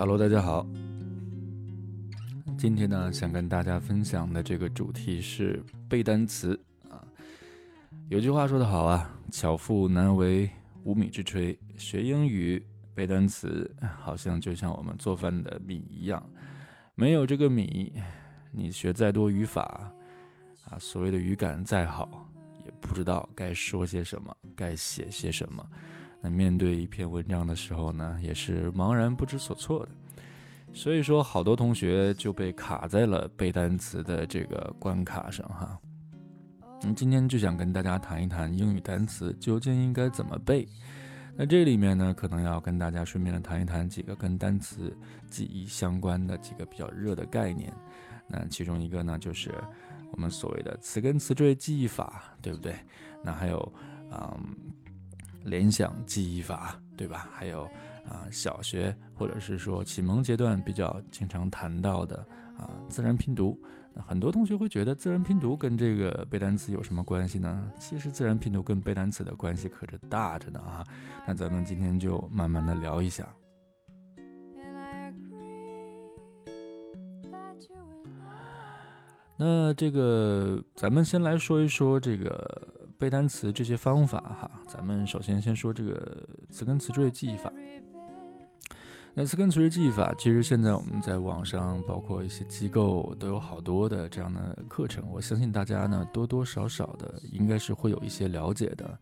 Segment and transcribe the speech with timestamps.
[0.00, 0.66] Hello，大家好。
[2.56, 6.58] 今天呢，想跟大家分享的这个主题是背单词
[6.88, 7.04] 啊。
[8.08, 10.48] 有句话说得好啊，“巧妇难为
[10.84, 11.54] 无米之炊”。
[11.76, 12.64] 学英语
[12.94, 16.26] 背单词，好像就像我们做饭的米一样，
[16.94, 17.92] 没有这个米，
[18.52, 19.92] 你学再多语法
[20.64, 22.26] 啊，所谓的语感再好，
[22.64, 25.62] 也不知道该说些什么，该写些什么。
[26.22, 29.88] 那面对一篇文章的时候呢，也是茫然不知所措的。
[30.72, 35.76] 所以说，好多同学就被卡在了背单词的这个关卡上哈。
[36.82, 40.68] 嗯，今天就想跟大家谈一谈英语单词究竟应该怎么背。
[41.36, 44.96] 那这里面呢，可能要跟大家顺便的谈一谈几个跟单词
[45.28, 47.72] 记忆相关的几个比较热的概念。
[48.28, 49.52] 那其中一个呢，就是
[50.12, 52.74] 我们所谓的词根词缀记忆法，对不对？
[53.24, 53.72] 那还有，
[54.12, 54.38] 嗯。
[55.44, 57.28] 联想记忆法，对吧？
[57.32, 57.64] 还有
[58.08, 62.16] 啊，小学或者是说启蒙阶段比较经常谈到的
[62.58, 63.58] 啊，自然拼读。
[63.92, 67.72] 那很多同学会觉得自然拼读跟这个背单词有什么关系呢？
[67.78, 70.86] 其实自然拼读跟背单词的关系可是大着呢啊！
[71.26, 73.26] 那咱们今天就慢慢的聊一下。
[79.36, 82.79] 那这个，咱们先来说一说这个。
[83.00, 87.50] 背单词这些方法哈，咱们首先先说这个词根词缀记忆法。
[89.14, 95.02] 那词根词缀记忆法，其实现在我们在网上，包括一些机构都有好多的这样的课程。
[95.10, 98.98] 我相信大家呢多多少少的应该是会有一些了解的。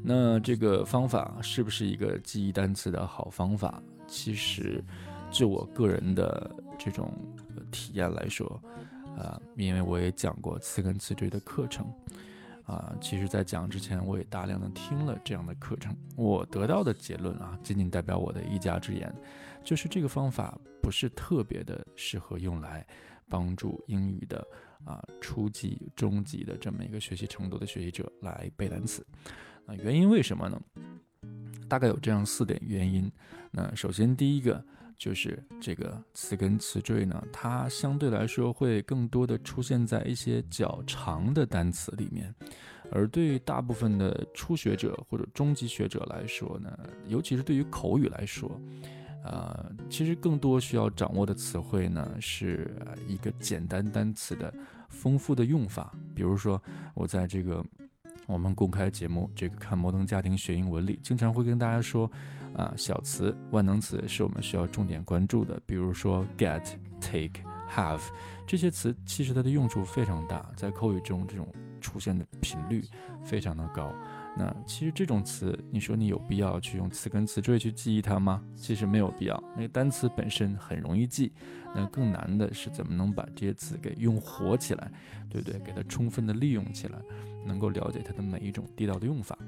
[0.00, 3.82] 那这个方法是不是一个记忆单词的好方法？
[4.06, 4.82] 其实
[5.32, 7.12] 就我个人的这种
[7.72, 8.62] 体验来说，
[9.18, 11.84] 啊，因为我也讲过词根词缀的课程。
[12.64, 15.94] 啊，其实，在讲之前，我也大量的听了这样的课程。
[16.16, 19.14] 我得到的结论啊，仅仅代表我的一家之言，
[19.62, 22.86] 就是这个方法不是特别的适合用来
[23.28, 24.46] 帮助英语的
[24.84, 29.06] 啊初级、中级的这么一个学习程度的学习者来背单词。
[29.66, 30.60] 啊，原因为什么呢？
[31.68, 33.10] 大概有这样四点原因。
[33.50, 34.64] 那首先，第一个。
[35.04, 42.34] 就是这个词根词缀呢，它相对来说会更多的出现在一些较长的单词里面，
[42.90, 46.74] 而对于大部分的初学者或者中级学者来说呢，
[47.06, 48.58] 尤其是对于口语来说，
[49.24, 52.74] 呃，其实更多需要掌握的词汇呢，是
[53.06, 54.50] 一个简单单词的
[54.88, 55.92] 丰富的用法。
[56.14, 56.58] 比如说，
[56.94, 57.62] 我在这个
[58.24, 62.10] 我们公开节目这个看摩登家庭学英文里，经常会跟大家说。
[62.54, 65.60] 啊，小词、万能词是我们需要重点关注的。
[65.66, 66.62] 比如说 get、
[67.00, 68.00] take、have
[68.46, 71.46] 这些词，其实它的用处非常大，在口语中这种
[71.80, 72.82] 出现的频率
[73.24, 73.92] 非常的高。
[74.36, 78.42] 那其实这种词，你说你有必要去用词根词缀去记忆它吗？
[78.56, 79.42] 其实没有必要。
[79.54, 81.32] 那个单词本身很容易记，
[81.74, 84.90] 那更难的是怎么能把这些词给用活起来，
[85.30, 85.60] 对不对？
[85.60, 86.98] 给它充分的利用起来，
[87.44, 89.38] 能够了解它的每一种地道的用法。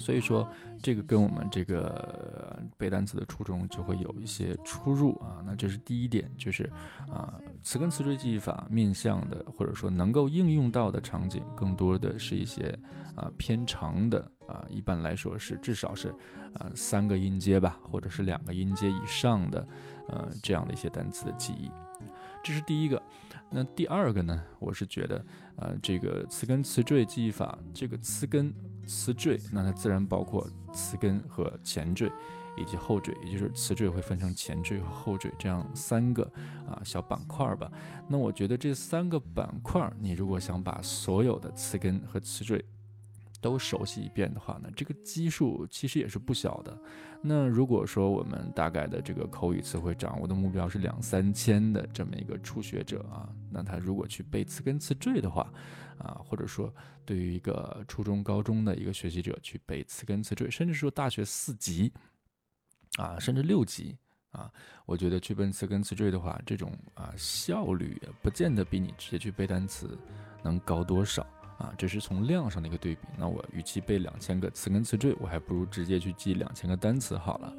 [0.00, 0.48] 所以说，
[0.82, 5.44] 这个跟我们这个背单词的初衷就会有一些出入啊。
[5.46, 6.64] 那这是第一点，就是
[7.08, 12.76] 啊，词根词缀记忆法面向的，或者说能够应用到的场景，更多的是一些
[13.14, 14.18] 啊偏长的
[14.48, 16.08] 啊，一般来说是至少是
[16.54, 19.68] 啊三个音阶吧，或者是两个音阶以上的
[20.08, 21.70] 呃这样的一些单词的记忆。
[22.42, 23.00] 这是第一个。
[23.52, 24.40] 那第二个呢？
[24.60, 25.24] 我是觉得，
[25.56, 28.54] 呃，这个词根词缀记忆法，这个词根
[28.90, 32.10] 词缀，那它自然包括词根和前缀
[32.56, 36.24] 以及后缀，也就是词缀会分成前缀和后缀这样三个
[36.68, 37.70] 啊小板块吧。
[38.08, 42.64] 那我觉得这三个板块，你如果想把所有的词根和词缀，
[43.40, 46.76] 都熟悉一遍的话呢，这个基数其实也是不小的。
[47.22, 55.46] 那如果说我们大概的这个口语词汇掌握的目标是两三千的这么一个初学者啊，那他如果去背词根词缀的话，
[56.00, 56.74] 啊，或者说
[57.04, 61.92] 对于一个初中高中的一个学习者去背词根词缀，甚至说大学四级
[62.96, 63.96] 啊，甚至六级
[64.30, 64.50] 啊，
[64.86, 69.98] 我觉得去背词根词缀的话，这种啊效率不见得比你直接去背单词
[70.42, 71.26] 能高多少。
[71.60, 73.02] 啊，这是从量上的一个对比。
[73.18, 77.54] 那我与其背两千个词根词缀，我还不如直接去记两千个单词好了。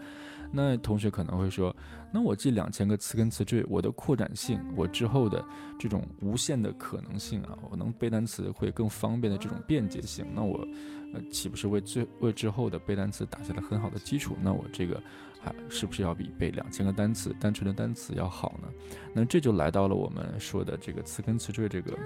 [0.52, 1.74] 那同学可能会说，
[2.12, 5.46] 那我记两千个词根词缀，我的扩展性，我之后的
[5.80, 10.68] 这种无限的可能性啊，我能背单词会更方便的这种便捷性，那我
[11.14, 14.36] 呃岂不是为最为之后的背单词打下了很好的基础？
[14.42, 15.02] 那我这个
[15.40, 18.68] 还是不是要比背两千个单词单纯的单词要好呢？
[19.14, 21.98] 那这就来到了我们说的这个词根词缀这个。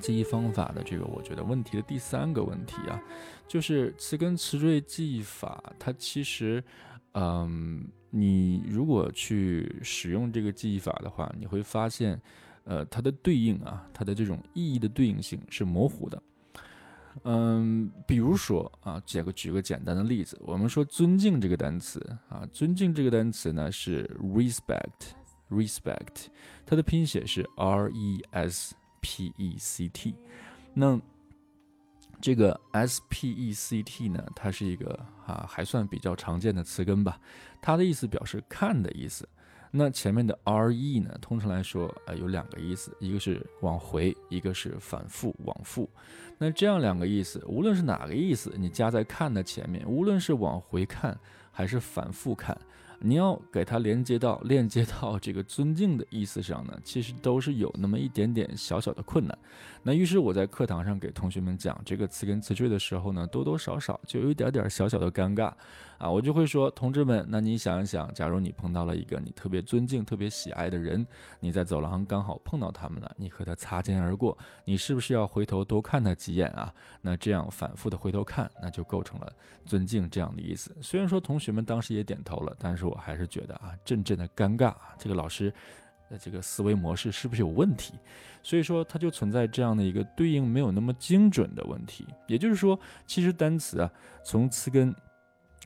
[0.00, 2.98] 记忆方法的这个，我觉得问题的第三个问题啊，
[3.46, 6.62] 就是词根词缀记忆法，它其实，
[7.12, 12.20] 嗯，你如果去使用这个记忆法的话，你会发现，
[12.64, 16.22] 呃，它的对应啊，它的这种意义的对应性是模糊的。
[17.22, 26.26] 嗯，比如说啊，举个举个简单的例子，我们说尊敬这个单词啊，尊敬这个单词呢是 respect，respect，
[26.66, 28.74] 它的拼写是 r e s
[29.04, 30.14] p e c t，
[30.72, 30.98] 那
[32.22, 37.20] 这个 s p e c t 呢，它是一个啊还算比较常见的词根吧，
[37.60, 39.28] 它的意思表示看的意思。
[39.70, 41.18] 那前面的 R E 呢？
[41.20, 45.90] 通常来说，呃，有两个意思，一个是往回，一个是反复往复。
[46.38, 51.18] 那这样两个意思，无论是哪个意思，你加在看的前面，无论是往回看
[51.50, 52.56] 还是反复看。
[53.00, 59.38] 你要给它连接到链接到这个尊敬的意思上呢，其实都是有那么一点点小小的困难。
[59.82, 65.52] 那于是我在课堂上给同学们讲这个词根词缀的时候呢，多多少少就有一点点小小的尴尬
[65.98, 66.10] 啊。
[66.10, 71.06] 我就会说，同志们，那你想一想，假如你碰到了一个你特别尊敬、特别喜爱的人，
[71.40, 76.72] 你在走廊刚好碰到他们了，你和他擦肩而过，你是不是要回头多看他几眼啊？
[77.02, 79.30] 那这样反复的回头看，那就构成了
[79.66, 80.74] 尊敬这样的意思。
[80.80, 82.94] 虽然说同学们当时也点头了，但是我。
[82.96, 85.52] 还是觉得啊，阵阵的尴尬啊，这个老师
[86.10, 87.94] 的这个思维模式是不是有问题？
[88.42, 92.06] 所以说，它就存在这样的一个对应没有那么精准的问题。
[92.26, 93.90] 也就是说，其实单词啊，
[94.24, 94.94] 从词根、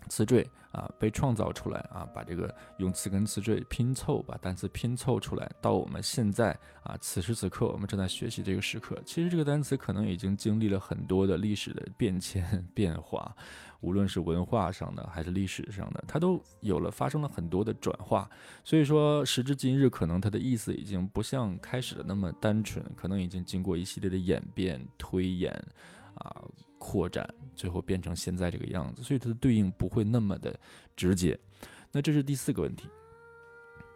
[0.09, 13.35] 词缀啊被创造出来啊，把这个用词根、词缀拼凑，把单词拼凑出来，到我们现在啊，此时此刻我们正在学习这个时刻，其实这个单词可能已经经历了很多的历史的变迁 变化。
[13.81, 18.29] 无论是文化上的还是历史上的，它都有了发生了很多的转化。
[18.65, 25.53] 所以说，时至今日，可能它的意思已经不像开始的那么单纯，可能已经经过一系列的演变、推演
[26.15, 26.43] 啊、
[26.77, 29.03] 扩展，最后变成现在这个样子。
[29.03, 30.59] 所以它的对应不会那么的
[30.97, 31.39] 直接。
[31.93, 32.89] 那这是第四个问题。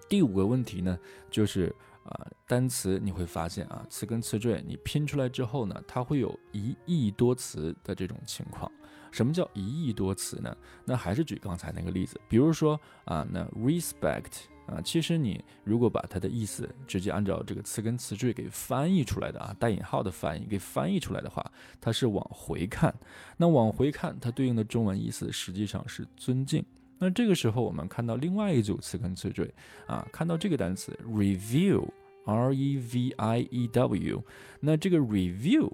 [0.08, 0.96] 第五个问题呢，
[1.30, 1.74] 就是
[2.04, 8.70] 啊，单词你会发现啊，词根词缀你拼出来之后呢，它会有一亿多词的这种情况。
[9.12, 10.56] 什么叫一亿多词呢？
[10.84, 21.44] 那还是举刚才那个例子，比如说啊，那 respect 啊，其实你如果把它的意思直接按照这个词根词缀给翻译出来的啊，带引号的翻译给翻译出来的话，
[21.78, 22.92] 它是往回看。
[23.36, 26.64] 那往回看，它对应的中文意思实际上是尊敬。
[26.98, 29.52] 那这个时候我们看到另外一组词根词缀
[29.86, 34.24] 啊，看到这个单词 review，r e v i e w，
[34.60, 35.70] 那这个 review。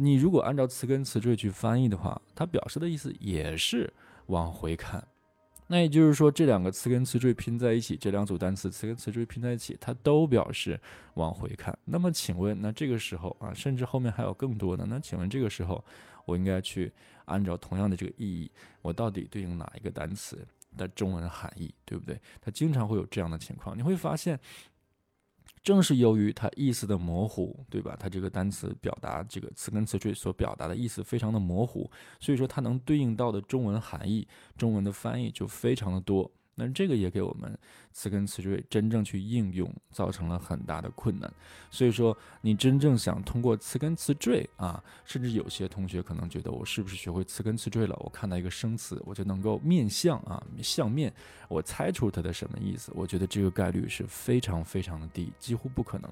[0.00, 3.92] 你如果按照词根词缀去翻译的话，它表示的意思也是
[4.26, 5.04] 往回看。
[5.66, 10.80] 那也就是说，这两个词根词缀拼在一起，这两组单词词根词缀拼在一起，它都表示
[11.14, 11.76] 往回看。
[11.84, 15.84] 那么，请问，那这个时候啊，甚至后面还有更多的，那请问这个时候，
[16.24, 16.92] 我应该去
[17.24, 18.48] 按照同样的这个意义，
[18.80, 20.46] 我到底对应哪一个单词
[20.76, 22.18] 的中文含义，对不对？
[22.40, 24.38] 它经常会有这样的情况，你会发现。
[25.62, 27.96] 正是由于它意思的模糊，对吧？
[27.98, 31.90] 它这个单词表达这个词根词缀所表达的意思非常的模糊，
[32.20, 34.26] 所以说它能对应到的中文含义、
[34.56, 36.30] 中文的翻译就非常的多。
[36.54, 37.56] 那这个也给我们
[37.98, 41.28] 词根词缀真正去应用造成了很大的困难。
[41.68, 47.96] 所以说，你真正想通过词根词缀啊，甚至有些同学可能觉得我是不是学会词根词缀了？
[48.04, 51.12] 我看到一个生词，我就能够面相啊，相面，
[51.48, 52.92] 我猜出它的什么意思？
[52.94, 56.08] 我觉得这个概率是非常非常的低，几乎不可能。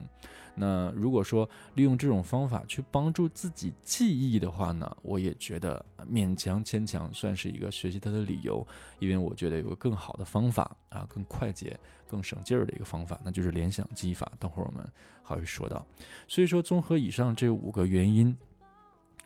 [0.59, 8.67] 那如果说利用这种方法去帮助自己记忆的话呢，我也觉得勉强牵强算是一个学习它的理由，
[8.99, 11.76] 因为我觉得有个更好的方法啊，更快捷、
[12.09, 14.31] 更省劲儿的一个方法，那就是联想记忆法。
[14.39, 14.87] 等会儿我们
[15.23, 15.85] 还会说到。
[16.29, 18.37] 所以说，综合以上这五个原因，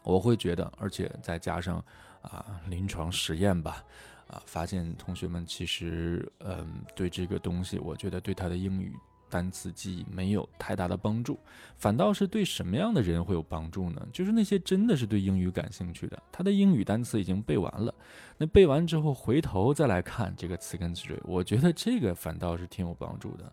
[0.03, 1.85] 我会觉得，而且再加上
[2.23, 3.85] 啊临床实验吧，
[4.27, 8.95] 啊发现同学们其实嗯对这个东西，我觉得对他的英语。
[9.31, 11.39] 单词记忆没有太大的帮助，
[11.79, 14.07] 反倒是对什么样的人会有帮助呢？
[14.13, 17.95] 就是那些真的是对英语感兴趣的，他的英语单词已经背完了，
[18.37, 23.51] 那背完之后回头再来看这个词根词缀，我觉得这个反倒是挺有帮助的。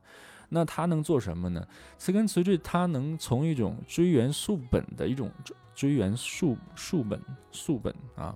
[0.49, 1.65] 那他能做什么呢？
[1.97, 5.31] 词根词缀，它能从一种追源溯本的一种
[5.75, 8.35] 追源溯溯本溯本啊，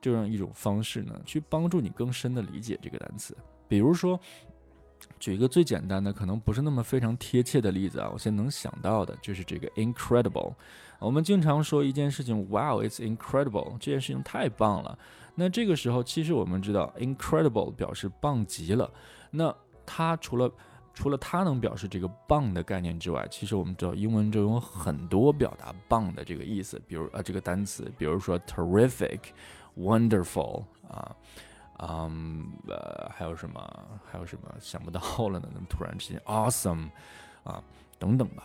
[0.00, 4.18] 这样一种方式呢，去帮助你更深的理解这个单词，比如说。
[5.18, 10.52] 举一个最简单的，可能不是那么非常贴切的例子啊，我现在能想到的就是这个 incredible。
[10.98, 14.98] 我们经常说一件事情，Wow，it's incredible，这件事情太棒了。
[15.34, 18.90] 那这个时候，其实我们知道，incredible 表示棒极了。
[19.30, 19.54] 那
[19.84, 20.50] 它除了
[20.94, 31.14] 除了它能表示这个棒的概念之外，其实我们知道英文中有很多表达棒的这个意思，比如啊这个单词，比如说 terrific，wonderful 啊。
[31.78, 33.60] 嗯，呃，还有什么？
[34.10, 35.48] 还有什么想不到了呢？
[35.52, 36.88] 那么突然之间，awesome，
[37.44, 37.62] 啊，
[37.98, 38.44] 等等吧。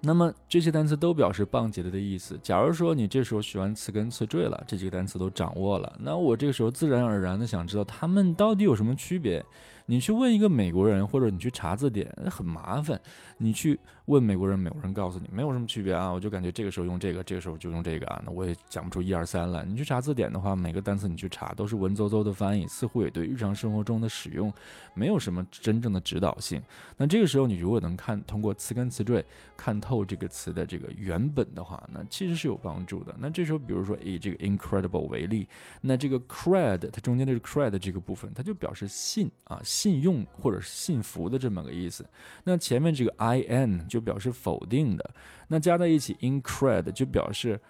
[0.00, 2.38] 那么这些单词都表示棒极了的意思。
[2.42, 9.44] 假如说你这时候学完词根词缀了，这几个单词都掌握了，那我这个时候自然而然的想知道它们到底有什么区别。
[9.86, 12.98] 你去问一个美国人，或者你去查字典，很麻烦。
[13.36, 19.64] 你去问美国人，美国人告诉你没有什么区别啊，我就感觉这个时候用这个，这个时候就用这个啊，那我也讲不出一二三了。
[19.64, 24.50] 你去查字典的话，每个单词你去查都是文绉绉的翻译，似乎也对日常生活中的使用
[24.94, 26.62] 没有什么真正的指导性。
[26.96, 29.22] 那这个时候你如果能看通过词根词缀
[29.56, 33.14] 看透这个词的这个原本的话，那其实是有帮助的。
[33.18, 35.46] 那这时候比如说以这个 incredible 为例，
[35.82, 39.60] 那这个 cred 它中间的 cred 这个部分，它就表示信啊。
[39.74, 42.06] 信用或者是信服的这么个意思，
[42.44, 45.10] 那前面这个 i n 就表示否定的，
[45.48, 47.60] 那加在一起 incred 就表示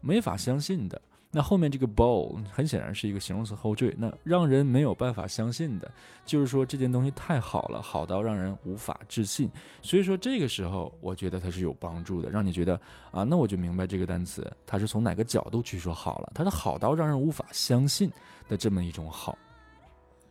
[0.00, 5.90] 没法相信的，那后面这个 bow 很显然是一个形容词后缀，那让人没有办法相信的，
[6.24, 9.50] 就是说这件东西太好了，好到让人无法置信。
[9.82, 12.80] 所以说这个时候我觉得它是有帮助的，让你觉得
[13.10, 18.08] 啊，那我就明白这个单词它是从哪个角度去说好了，它是好到让人无法相信
[18.48, 19.36] 的这么一种好，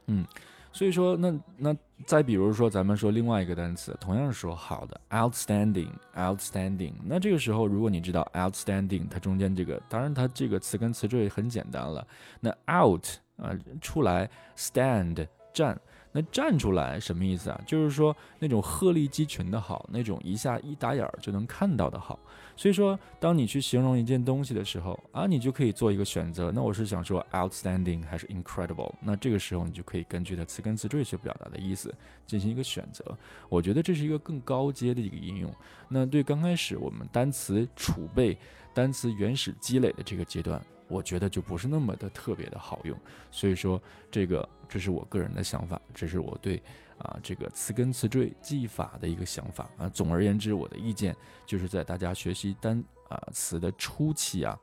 [0.08, 0.26] 嗯。
[0.74, 1.76] 所以说，那那
[2.06, 6.94] 再比如说，咱们说另外一个单词，同样是说好的，outstanding，outstanding。
[7.06, 12.08] 那这个时候，如果你知道 outstanding，它中间这个，当然它这个词根词缀很简单了。
[12.40, 13.06] 那 out
[13.38, 13.52] 啊，
[13.82, 15.80] 出来，stand 站。
[16.12, 17.62] 那站出来什么意思啊？
[17.66, 22.20] 就是说那种鹤立鸡群的好，那种一下一打眼儿就能看到的好。
[22.58, 26.52] 所以说，当你去形容一件东西的时候啊，你就可以做一个选择。
[26.52, 28.94] 那我是想说 outstanding 还是 incredible？
[29.02, 31.94] 那这个时候你就可以根据它词根词缀去表达的意思
[32.28, 33.18] 进行一个选择。
[33.50, 35.52] 我觉得这是一个更高阶的一个应用。
[35.88, 38.38] 那对刚开始我们单词储备、
[38.74, 40.62] 单词原始积累的这个阶段。
[40.92, 42.98] 我觉得就不是那么的特别的好用，
[43.32, 43.82] 所以说
[44.12, 46.62] 这个这是我个人的想法，这是我对
[46.98, 49.88] 啊这个词根词缀记忆法的一个想法啊。
[49.88, 54.60] 总而言之，我的意见就是在大家学习单啊词的初期啊，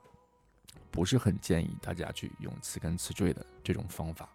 [0.91, 4.29] 不是很建议大家去用词根词缀的这种方法。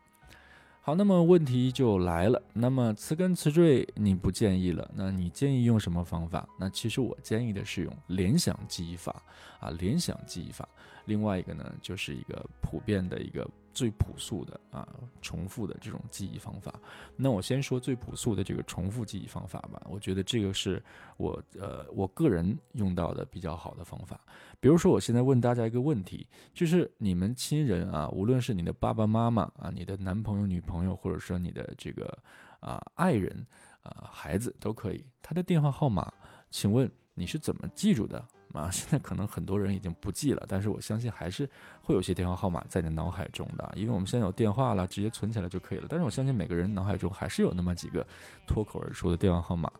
[0.86, 6.46] 好，那么问题就来了，那么词根词缀你不建议了，那你建议用什么方法？
[6.60, 9.22] 那其实我建议的是用联想记忆法
[9.60, 10.68] 啊，联想记忆法。
[11.06, 14.88] 另外一个呢，就是一个普遍的一个最朴素的啊，
[15.20, 16.72] 重复的这种记忆方法。
[17.16, 19.82] 那我先说最朴素的这个重复记忆方法吧。
[19.90, 20.82] 我觉得这个是
[21.16, 24.18] 我呃我个人用到的比较好的方法。
[24.60, 32.16] 比如说，我现在问大家一个问题，就是你们亲人啊，无论是你的爸爸妈妈啊，你的男朋友、女朋友，或者说你的这个
[32.60, 33.46] 啊爱人
[33.82, 36.10] 啊孩子都可以，他的电话号码，
[36.50, 38.26] 请问你是怎么记住的？
[38.60, 41.48] 啊， 现在可能很多人已经不记了，但是我相信还是
[41.82, 45.86] 会有些电话号码在你脑海中的，因为我们现在有电话了，直接存起来就可以了。
[45.88, 48.06] 但是我相信每个人脑海中还是有那么几个
[48.46, 49.70] 脱口而出的电话号码。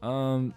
[0.00, 0.52] 嗯，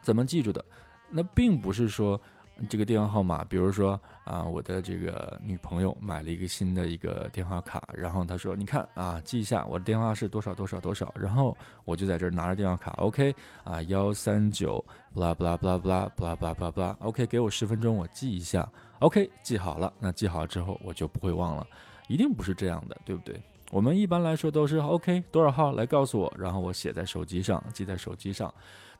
[0.00, 0.64] 怎么记住的？
[1.10, 2.20] 那并不是说。
[2.68, 13.34] 这个电话号码比如说啊我的这个女朋友买了一个新的一个电话卡然后她说你看啊记一下我的电话是多少多少多少然后我就在这儿拿着电话卡 ok
[13.64, 14.82] 啊幺三九
[15.12, 15.88] 布拉布拉布拉布
[16.24, 18.68] 拉布拉布拉 ok 给我十分钟我记一下
[19.00, 21.66] ok 记好了那记好之后我就不会忘了
[22.08, 23.40] 一定不是这样的对不对？
[23.72, 28.52] 我们一般来说都是 ok 多少号来告诉我然后我写在手机上记在手机上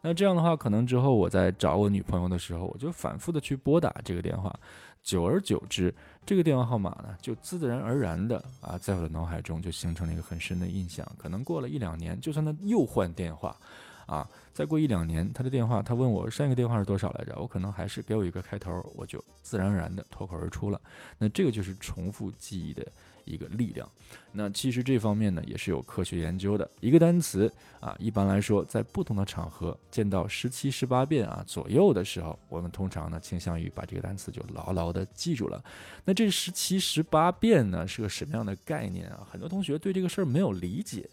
[0.06, 4.54] 那这样的话，可能之后我在找我女朋友的时候，我就反复的去拨打这个电话，
[5.02, 5.92] 久而久之，
[6.26, 11.10] 这个电话号码呢，就自然而然的啊，在我的脑海中就形成了一个很深的印象。
[11.16, 13.56] 可能过了一两年，就算他又换电话，
[14.04, 20.78] 啊，再过一两年，他的电话，他问我上一个电话是多少来着，我可能还是给我一个开头，我就自然而然的脱口而出了。
[21.16, 22.86] 那这个就是重复记忆的。
[23.24, 23.88] 一个力量，
[24.32, 26.68] 那其实这方面呢也是有科学研究的。
[26.80, 35.62] 一个单词啊，一般来说，在不同的场合见到十七、十八遍啊左右的时候，我们通常呢倾向于把这个单词就牢牢的记住了。
[36.04, 39.26] 那这十七、十八遍呢是个什么样的概念啊？
[39.30, 41.08] 很多同学对这个事儿没有理解，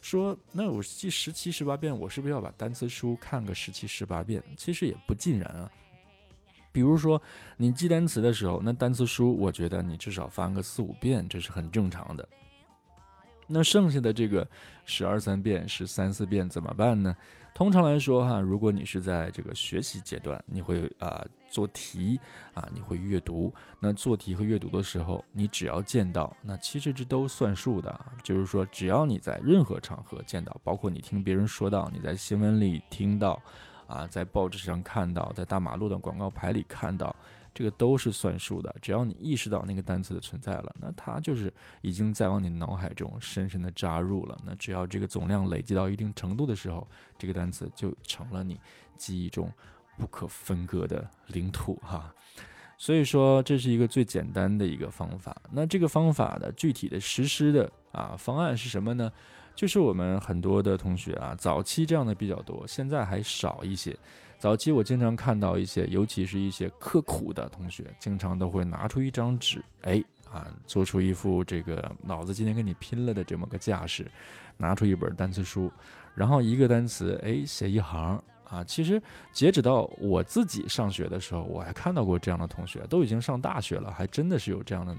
[0.00, 4.42] 说那我记十七、十八遍，我是不是要把单词书看个十七、十八遍？
[4.56, 5.70] 其实也不尽然啊。
[6.76, 7.18] 比如说，
[7.56, 12.28] 你记单词的时候，那单词书，我觉得你至少翻个四五遍，这是很正常的。
[13.46, 14.46] 那剩下的这个
[14.84, 17.16] 十二三遍、十三四遍怎么办呢？
[17.54, 22.20] 通常来说，哈，如果你是在这个学习阶段，你会啊做题
[22.52, 23.50] 啊，你会阅读。
[23.80, 27.98] 那做题和阅读的时候，你只要见到，那其实这都算数的。
[28.22, 33.40] 就是说，只要你在任何场合见到，包括你听别人说到，你在新闻里听到。
[33.86, 37.14] 啊，在报纸上看到，在大马路的广告牌里看到，
[37.54, 38.74] 这个都是算数的。
[38.82, 41.52] 只要你意识到那个单词的存在了，那它就是
[41.82, 44.38] 已经在往你脑海中深深的扎入了。
[44.44, 48.60] 那只要这个总量累积到一定程度的时候，这个单词就成了你
[48.96, 49.50] 记忆中
[49.96, 52.12] 不可分割的领土哈。
[52.78, 55.34] 所以说，这是一个最简单的一个方法。
[55.50, 59.10] 那这个方法的具体的实施的啊方案是什么呢？
[59.56, 63.96] 就是我们很多的同学啊，早期这样的比较多，现在还少一些。
[64.38, 74.06] 早期我经常看到一些，尤其是一些刻苦的同学，经常都会拿出一张纸，哎啊，做出一副这个老子今天跟你拼了的这么个架势，
[74.58, 75.72] 拿出一本单词书，
[76.14, 78.22] 然后一个单词，哎，写一行。
[78.48, 84.94] 啊，其实截止到我自己上学的时候，我还看到过这样的同学，都已经上大学了，还真的是有这样的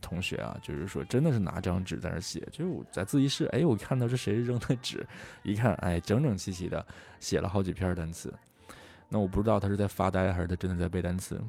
[0.00, 5.06] 同学啊，就是说真的是拿张纸在那写，就是在自习室，哎，我看到是谁扔的纸，
[5.42, 6.84] 一看，哎，整整齐齐的
[7.20, 8.32] 写了好几篇单词，
[9.08, 11.40] 那我不知道他是在发呆还是他真的在背单词。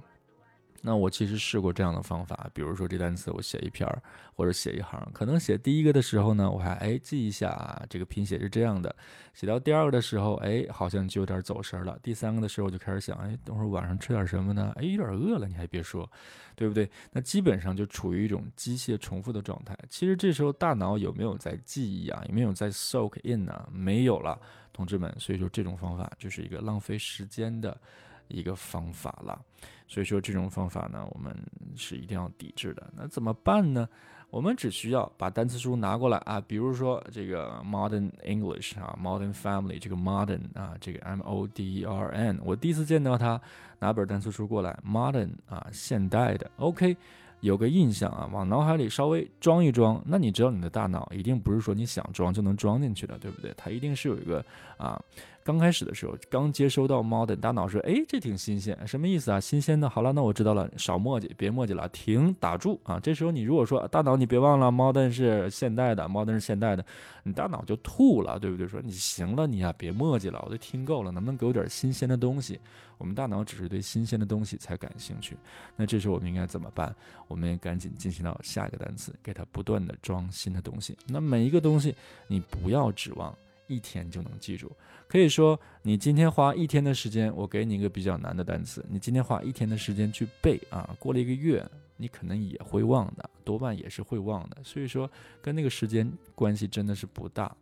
[0.86, 4.04] 那我其实试过这样的方法，比如说这单词我写一篇儿
[4.36, 8.94] 或者写一行，可能写第一个的时候呢，我还哎记一下，这个拼写是这样的。
[9.34, 11.98] 写到第二个的时候，哎，好像就有点走神了。
[12.04, 14.74] 第三个的时候我就开始想，哎，等会儿晚上吃点什么呢？
[14.76, 16.08] 哎，有点饿了，你还别说，
[16.54, 16.90] 对不对？
[17.14, 19.74] 那基本上就处于一种机械重复的状态。
[19.90, 22.22] 其实这时候大脑有没有在记忆啊？
[22.28, 23.70] 有没有在 soak in 呢？
[23.72, 24.38] 没有了，
[24.74, 25.16] 同志们。
[25.18, 27.80] 所以说这种方法就是一个浪费时间的。
[28.28, 29.40] 一个方法了，
[29.88, 31.36] 所以说这种方法呢，我们
[31.76, 32.92] 是一定要抵制的。
[32.96, 33.88] 那怎么办呢？
[34.30, 43.40] 我们只需要把单词书拿过来啊，比如说这个 Modern English 啊，Modern Family 这个 Modern 啊，这个 M O D E R N，我第一次见到他
[43.80, 46.98] 拿本单词书过来，Modern 啊，现代的，OK。
[47.42, 53.54] 有个印象啊，往脑海里稍微装一装，那你知道你的大脑一定不是说你想装就能装进去的，对不对？
[53.58, 54.44] 它一定是有一个
[54.78, 54.98] 啊，
[55.44, 59.40] 刚开始的时候刚接收到 modern，大脑说，哎，这挺新鲜，什么意思啊？
[59.40, 63.00] 新鲜的，好了，那我知道了，少墨迹，别墨迹了，停，打住啊！
[63.00, 66.86] 这时候你如果说大脑，你别忘了，modern 是现代的，modern 是现代的，
[67.24, 68.68] 你大脑就吐了，对不对？
[68.68, 72.60] 说你行了，你呀，别墨迹了，我都听够了，能不能给我点新鲜的东西？
[72.98, 75.36] 我们大脑只是对新鲜的东西才感兴趣，
[75.76, 76.96] 那这时候我们应该怎么办？
[77.28, 80.98] 我们也赶紧进行到下一个单词，给它不断的装新的东西。
[81.08, 81.94] 那每一个东西，
[82.28, 83.36] 你不要指望
[83.68, 84.72] 一天就能记住。
[85.08, 91.64] 可以说，你今天花一天的时间，我给你一个比较难的单词，你今天花一天的时间去背啊，过了一个月，
[91.98, 94.58] 你可能也会忘的，多半也是会忘的。
[94.64, 95.10] 所以说，
[95.42, 97.56] 跟那个时间关系真的是不大。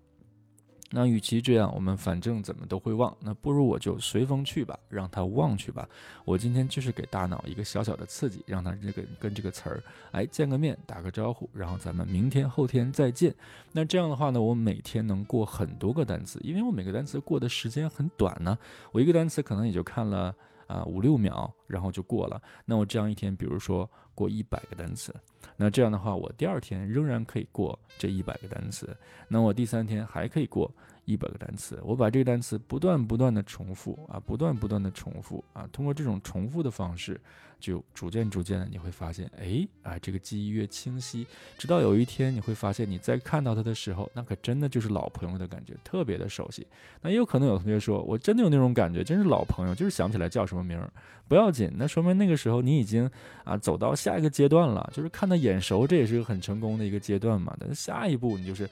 [0.93, 5.87] 那与其这样，我们反正怎么都会忘，那不如我就随风去吧，让它忘去吧。
[6.25, 13.33] 我今天就是给大脑一个小小的刺激，让它这个跟这个词儿，哎，见个面，打个招呼，然后咱们明天后天再见。
[13.71, 18.57] 那这样的话呢，我每天能过很多个单词，因为我每个单词过的时间很短呢。
[18.91, 20.35] 我一个单词可能也就看了
[20.67, 22.41] 啊五六秒，然后就过了。
[22.65, 25.13] 那我这样一天，比如说过一百个单词。
[25.57, 28.95] 那这样的话，我第二天仍然可以过这一百个单词，
[29.27, 30.71] 那我第三天还可以过
[31.11, 31.79] 一百个单词。
[31.83, 37.19] 我把这个单词不断不断的重复啊，不断不断的重复啊，通过这种重复的方式，
[37.59, 46.65] 就逐渐逐渐的你会发现，哎啊，这个记忆越清晰，直到有一天你会发现，你再看到它的时候，那可真的就是老朋友的感觉，特别的熟悉。
[47.01, 50.91] 那也有可能有同学说，我真的有那种感觉，真是老朋友，就是想不起来叫什么名儿。
[51.27, 53.09] 不要紧，那说明那个时候你已经
[53.45, 57.55] 啊走到下一个阶段了，就是看到眼熟，这也是个很成功的一个阶段嘛。
[57.57, 58.69] 但是下一步你就是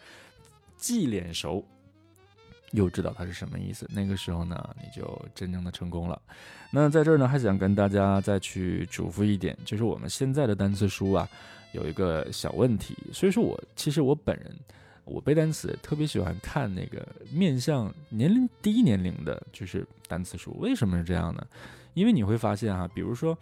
[0.75, 1.63] 既脸熟，
[2.71, 6.21] 又知道它是什么意思，那个时候呢，你就真正的成功了。
[6.71, 11.27] 那在这儿呢，还想跟大家再去嘱咐一点，就是我们现在的单词书啊，
[11.71, 12.95] 有一个小问题。
[13.11, 14.55] 所以说我其实我本人
[15.05, 20.55] 我背单词特别喜欢看那个面向年龄低年龄的，就是单词书。
[20.59, 21.43] 为什么是这样呢？
[21.95, 23.35] 因为你会发现哈，比如说，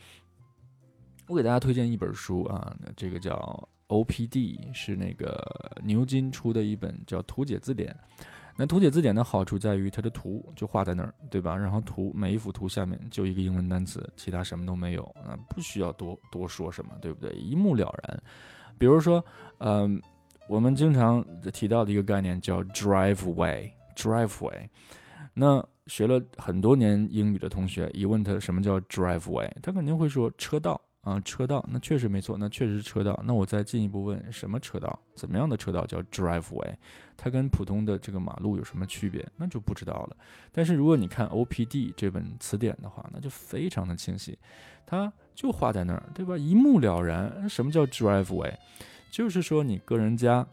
[1.27, 5.45] 我给大家推荐一本书啊，这个叫 O P D，是那个
[5.83, 7.93] 牛津出的一本叫《图解字典》。
[8.57, 11.55] 那图解字典的好处在于它的图就画在那儿，对吧？
[11.55, 17.31] 然后图每一幅图下面就一个英文单词，其他什么都没有，啊，不需要多多说什么，对不对？
[17.33, 18.23] 一目了然。
[18.77, 19.23] 比如说，
[19.59, 20.01] 嗯，
[20.49, 24.67] 我们经常提到的一个概念叫 driveway，driveway，
[25.33, 25.63] 那。
[25.87, 31.63] 学了很多年英语的同学，一问他什么叫 driveway，他肯定会说车道啊，车道。
[31.71, 33.17] 那确实没错，那确实是车道。
[33.25, 34.99] 那我再进一步问，什么车道？
[35.15, 36.75] 怎么样的车道叫 driveway？
[37.15, 39.25] 它跟普通的这个马路有什么区别？
[39.37, 40.17] 那就不知道了。
[40.51, 44.37] 但是如果你看 O P D 这本词典的话，那就非常的清晰，
[44.85, 46.37] 它就画在那儿，对吧？
[46.37, 47.49] 一目了然。
[47.49, 48.53] 什么叫 driveway？
[49.09, 50.45] 就是说你个人家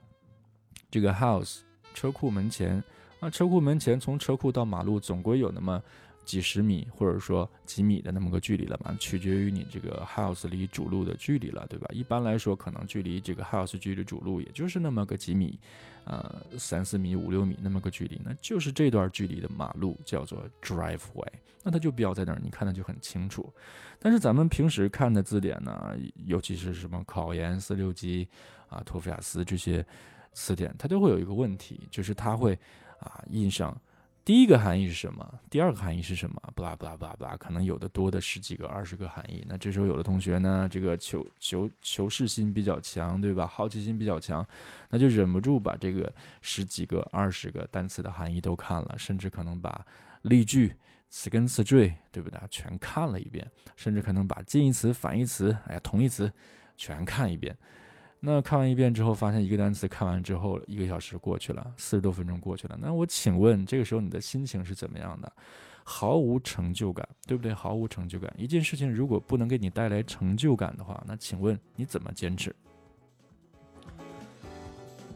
[0.88, 1.62] 这个 house
[1.92, 2.80] 车库门前。
[3.20, 5.82] 啊车库门前，从车库到马路总归有那么
[6.24, 11.86] 几十米或者说几米的那么个距离了嘛，取决于你这个 house 离主路的距离了，对吧？
[11.92, 15.58] 一般来说，可能距离这个 house 距离主路也就是那么个几米，
[16.04, 21.28] 呃，三四米、五六米那么个距离，那就是这段距离的马路叫做 driveway，
[21.62, 23.52] 那它就标在那儿，你看的就很清楚。
[23.98, 28.26] 但是咱们平时看的字典呢，尤其是什么考研四六级
[28.68, 29.84] 啊、托福雅思这些
[30.32, 32.58] 词典，它都会有一个问题，就是它会
[32.98, 33.78] 啊印上。
[34.24, 35.40] 第一个含义是什么？
[35.50, 36.40] 第二个含义是什么？
[36.54, 39.44] 不啦不啦不啦不啦，可能有的多的十几个、二十个含义。
[39.46, 43.46] 那这时候有的同学呢，这个求求求是心比较强，对吧？
[43.46, 44.46] 好奇心比较强，
[44.88, 46.10] 那就忍不住把这个
[46.40, 49.84] 十几个、二十个单词的含义都看了，甚至可能把
[50.22, 50.74] 例句、
[51.10, 52.40] 词根词缀，对不对？
[52.48, 56.32] 全看了一遍，甚至可能把近义词、反义词，哎呀，同义词
[56.78, 57.54] 全看一遍。
[58.26, 62.78] 那看完一遍之后，发现一个单词看完之后，一个小时过去了，四十多分钟过去了。
[62.80, 65.30] 那我请问，这个时候你的心情是怎么样的？
[65.84, 67.52] 毫无成就感，对不对？
[67.52, 68.34] 毫无成就感。
[68.38, 72.56] 一件事情如果不能给你带来成就感的话，那请问你怎么坚持？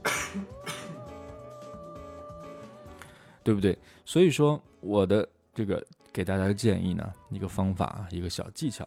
[3.42, 3.78] 对不对？
[4.04, 8.86] 所以说，我的这个给大家的建议呢，一个方法，一个小技巧。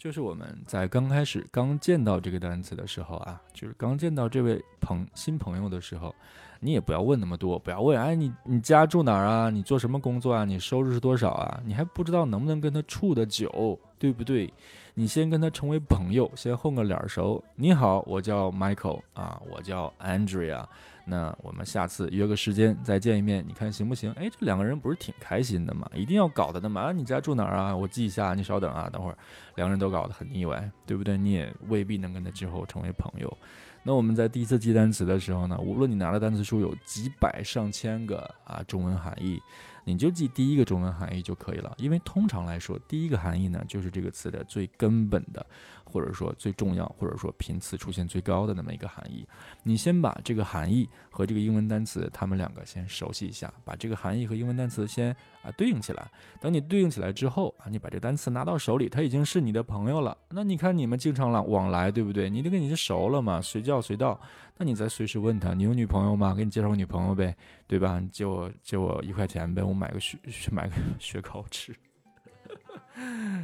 [0.00, 6.14] 就是我们在刚开始刚见到这个单词的时候啊，就是刚见到这位朋新朋友的时候，
[6.58, 9.50] 你也不要问那么多，不要问，哎，你你家住哪儿啊？
[9.50, 10.42] 你做什么工作啊？
[10.46, 11.60] 你收入是多少啊？
[11.66, 14.50] 你还不知道能不能跟他处得久，对不对？
[14.94, 17.44] 你先跟他成为朋友，先混个脸熟。
[17.54, 20.64] 你好，我叫 Michael 啊，我叫 Andrea。
[21.10, 24.12] 那我们下次约个时间再见一面，你看行不行？
[24.12, 25.90] 哎，这两个人不是挺开心的吗？
[25.92, 27.76] 一定要搞得那么啊，你家住哪儿啊？
[27.76, 29.18] 我记一下，你稍等啊，等会儿
[29.56, 31.18] 两个人都搞得很腻歪，对不对？
[31.18, 33.36] 你也未必能跟他之后成为朋友。
[33.82, 39.42] 那我们在第一次记单词的时候呢，无论你拿的单词书有几百上千个啊，中文含义。
[39.82, 45.44] 你就记第一个中文含义就可以了，因为通常来说，第一个含义呢，就是这个词的最根本的，
[45.90, 49.26] 或者说最重要，或者说频次出现最高的那么一个含义。
[49.62, 55.10] 你先把这个含义和这个英文单词，它们两个先熟悉一下，把这个含义和英文单词先
[55.42, 56.10] 啊对应起来。
[56.40, 60.16] 等你对应起来之后啊，你把这单词拿到手里，它已经是你的朋友了。
[60.30, 62.30] 那你看你们经常往往来，对不对？
[62.30, 64.18] 你都跟你是熟了嘛，随叫随到。
[64.56, 66.34] 那你再随时问他，你有女朋友吗？
[66.34, 67.34] 给你介绍个女朋友呗，
[67.66, 67.98] 对吧？
[68.12, 70.18] 借我借我一块钱呗，我买个雪
[70.52, 71.74] 买个雪糕吃，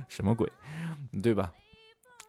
[0.09, 0.46] 什么鬼，
[1.22, 1.50] 对吧？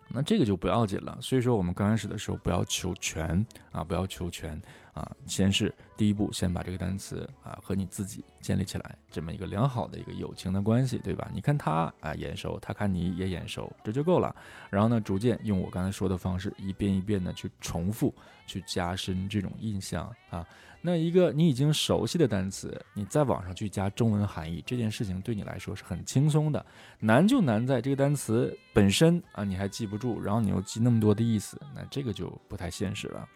[0.10, 1.18] 那这个就不要紧了。
[1.22, 4.60] 所以说，我们刚开始的时候不要求全啊，不要求全
[4.94, 11.30] 啊，先是第一步，先把这个单词啊和你自己建立起来这么一个良好的一个友情的关系，对吧？
[11.34, 14.36] 你看他啊眼熟，他看你也眼熟，这就够了。
[14.70, 18.14] 然后呢，逐渐用我刚才说的方式，一遍一遍的去重复。
[18.48, 20.48] 去加深这种印象啊，
[20.88, 26.66] 那一个你已经熟悉的单词，你在网上去加中文含义，这件事情对你来说是很轻松的。
[27.02, 33.28] 难就难在这个单词本身啊，你还记不住，然后你又记那么多的意思，那这个就不太现实了。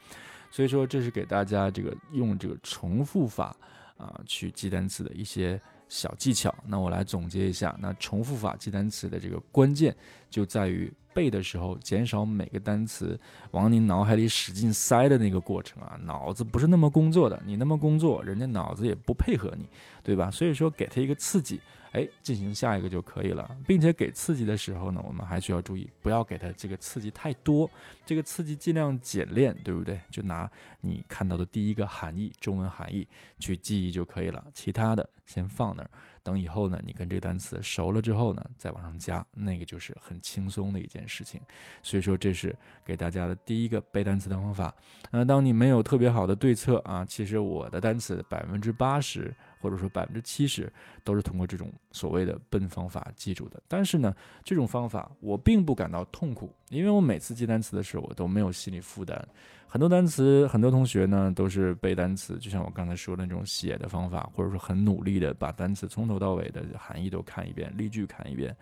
[0.49, 3.53] 所以说，这是给大家这个用这个重复法
[3.97, 5.59] 啊去记单词的一些
[5.89, 6.55] 小技巧。
[6.65, 9.93] 那我来总结一下，那重复法记单词的这个关键
[10.29, 10.89] 就在于。
[11.13, 13.19] 背的时候，减少每个单词
[13.51, 19.65] 往你脑海里使劲塞的那个过程啊，脑子不是那么工作的，你那么工作，人家脑子也不配合你，
[20.03, 20.29] 对吧？
[20.31, 21.59] 所以说，给他一个刺激，
[21.91, 27.69] 哎，进行下一个就可以了，并且给刺激的时候呢，我们还需要注意，不要给它这个刺激太多，
[28.05, 29.99] 这个刺激尽量简练，对不对？
[30.09, 30.49] 就拿
[30.79, 33.05] 你看到的第一个含义，中文含义
[33.39, 35.89] 去记忆就可以了，其他的先放那儿。
[36.23, 41.41] 等以后呢，你跟这个单词熟了之后呢，再往上加，那个就是很轻松的一件事情。
[41.83, 44.73] 所以说，这是给大家的第一个背单词的方法。
[45.09, 49.33] 那当你没有特别好的对策啊，其实我的单词百分之八十。
[49.61, 50.71] 或者说百分之七十
[51.03, 59.25] 都是通过这种所谓的笨方法记住的，但是呢，这种方法我并不感到痛苦，因为我每次记单词的时候我都没有心理负担。
[59.67, 68.53] 很多单词，很多同学呢都是背单词，就像我刚才说的那种写的方法，或者说很努力的把单词从头到尾的含义都看一遍，例句看一遍，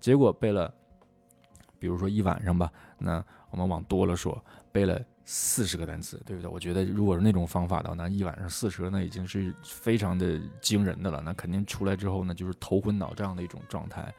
[0.00, 0.72] 结果背了，
[1.78, 4.98] 比如说一晚上吧，那我们往多了说，背了。
[5.24, 6.50] 四十个单词，对不对？
[6.50, 11.22] 我觉得如果是那种方法的话，那一晚上四十个，那已经是非常的惊人的了。
[11.22, 14.12] 那肯定出来之后呢，就是头昏脑胀的一种状态。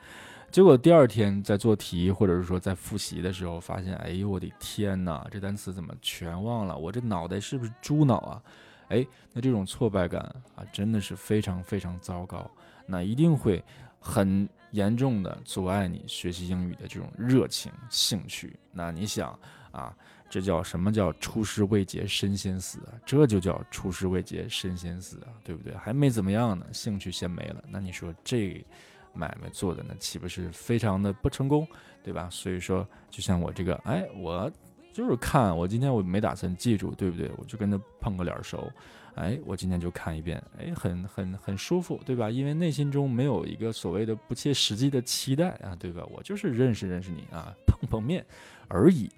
[0.52, 6.78] 结果第二天在做题，或者是说在复习的时候，发现，哎呦我的天哪，这单词怎么全忘了？
[6.78, 8.42] 我这脑袋是不是猪脑啊？
[8.88, 10.22] 哎，那这种挫败感
[10.56, 12.50] 啊，真的是非常非常糟糕。
[12.88, 13.64] 那一定会
[14.00, 18.58] 很严重的阻碍你学习英语的这种热情兴趣。
[18.72, 19.38] 那你想
[19.72, 19.96] 啊？
[20.30, 22.94] 这叫什么叫出师未捷身先死啊？
[23.06, 25.74] 这就叫出师未捷身先死啊，对不对？
[25.76, 27.64] 还没怎么样呢，兴趣先没了。
[27.70, 28.66] 那你说这
[29.14, 31.66] 买卖做的，那岂不是非常的不成功，
[32.04, 32.28] 对吧？
[32.30, 34.52] 所以说，就像我这个，哎，我
[34.92, 37.32] 就是看，我今天我没打算记住，对不对？
[37.38, 38.70] 我就跟他碰个脸熟，
[39.14, 42.30] 哎，我今天就看一遍，哎，很很很舒服，对吧？
[42.30, 46.04] 因为内心中没有一个所谓的不切实际的期待啊，对吧？
[46.12, 48.26] 我就是认识认识你啊，碰碰面
[48.68, 49.10] 而已，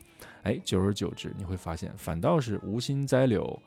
[0.48, 3.62] 哎，久而久之，你会发现，反倒是无心栽柳，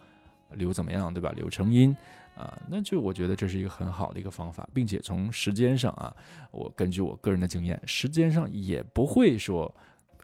[0.52, 1.30] 柳怎么样，对吧？
[1.36, 1.94] 柳成荫。
[2.36, 6.14] 啊，那就我觉得这是一个很好的一个方法，并且从时间上啊，
[6.50, 9.70] 我根据我个人的经验，时间上也不会说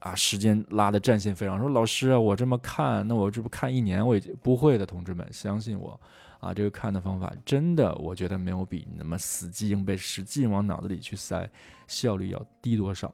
[0.00, 6.00] 啊，时间拉的战线非常说老师啊，我这么看，那我这不看一年，我已经不会的，同志们相信我
[6.40, 11.46] 啊，这个看的方法真的，我觉得没有比那么死记硬背、使劲往脑子里去塞
[11.86, 13.12] 效率要低多少，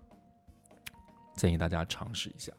[1.35, 2.53] 建议大家尝试一下。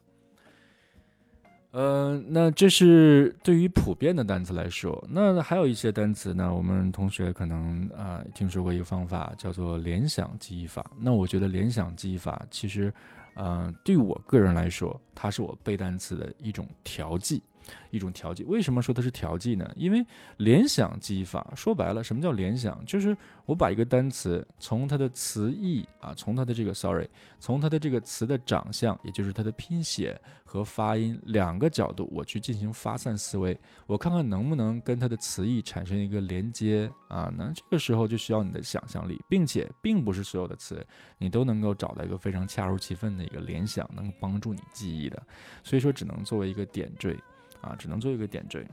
[1.74, 10.88] 呃，那这是对于普遍的单词来说，那还有一些单词呢，我们同学可能啊听说过一个方法叫做联想记忆法。
[11.00, 12.94] 那我觉得联想记忆法其实，
[13.34, 17.42] 嗯，对我个人来说，它是我背单词的一种调剂。
[17.90, 19.70] 一种调剂，为什么说它是调剂呢？
[19.76, 20.04] 因为
[20.36, 22.84] 联想记忆法说白了，什么叫联想？
[22.84, 37.32] 就是我把一个单词从它的词义啊，从它的这个 sorry，从它的这个词的长相，也就是它的拼写和发音两个角度，我去进行发散思维，我看看能不能跟它的词义产生一个连接啊？
[37.36, 40.84] 那这个时候就需要你的想象力，并且并不是所有的词
[41.18, 45.22] 你都能够找到一个非常恰如其分的一个联想，能帮助你记忆的，
[45.62, 47.16] 所以说只能作为一个点缀。
[47.64, 48.66] 啊，只能做一个点缀。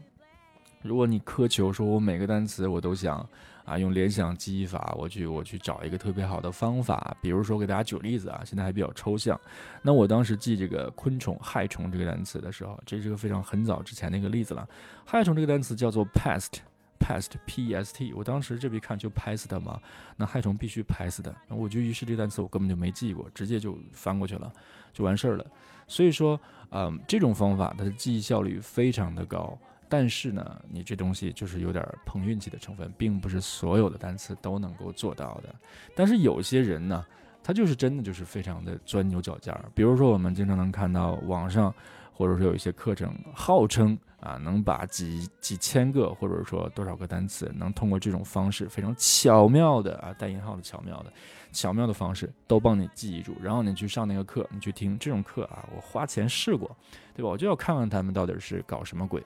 [0.82, 3.28] 如果你苛求说，我每个单词我都想
[3.66, 7.16] 啊用联想记忆法，我去我去找一个特别好的方法。
[7.22, 9.40] 比如说，给大家举例子啊，现在还比较抽象。
[9.84, 14.68] 那我当时记这个昆虫害虫这个单词的时候，这是个非常很早之前的一个例子了。
[15.06, 16.58] 害虫这个单词叫做 pest
[17.02, 18.14] pest p e s t，。
[18.14, 19.82] 我当时这边看就 pest 嘛，
[20.16, 21.26] 那害虫必须 pest。
[21.50, 24.54] 我就于是这单词我根本就没记过，直接就翻过去了，
[24.94, 25.46] 就完事儿了。
[25.88, 26.40] 所以说。
[26.74, 29.60] 嗯，这种方法它的记忆效率非常的高，
[29.90, 35.54] 但是呢，你这东西就是有点碰运气的成分，并不是所有的单词都能够做到的。
[35.94, 37.06] 但是有些人呢，
[37.44, 39.66] 他就是真的就是非常的钻牛角尖儿。
[39.76, 41.76] 比如说，我们经常能看到网上，
[42.14, 51.12] 或者说有一些课程，号称啊能把几几千个或者说多少个单词，能通过这种方式非常巧妙的啊带引号的巧妙的。
[51.52, 56.74] 巧妙的方式都帮你记住，然后你去上那个课，你去听这种课啊，我花钱试过，
[57.14, 57.30] 对吧？
[57.30, 59.22] 我就要看看他们到底是搞什么鬼，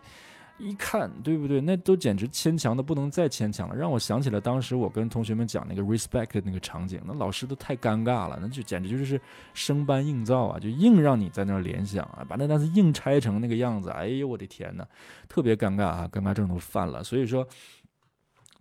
[0.57, 1.59] 一看对不对？
[1.59, 9.19] 那都简直牵强的不能再牵强了，让我想起了当时我跟同学们讲那个 respect 的那个场景，那老师都太尴尬了，那就简直就是
[9.53, 14.87] 生搬硬造啊，就硬让你在那儿联想啊，把那单词硬拆成那个样子，哎呦我的天呐，
[15.27, 17.47] 特别尴尬啊，尴尬症都犯了，所以说。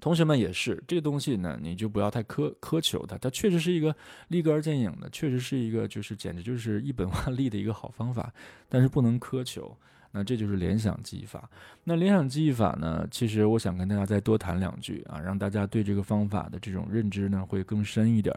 [0.00, 3.96] 同学们也是，这东西呢，你就不要太苛苛求它，它确实是一个
[4.28, 8.30] 立竿见影的，确实是一个就是简直就是一本 万利的一个好方法，
[8.68, 9.74] 但是不能苛求。
[10.14, 11.50] 那这就是联想记忆法。
[11.82, 13.04] 那联想记忆法呢？
[13.10, 18.32] 其实我想跟大家再多谈两句啊，让大家对这个方法的这种认知呢会更深一点。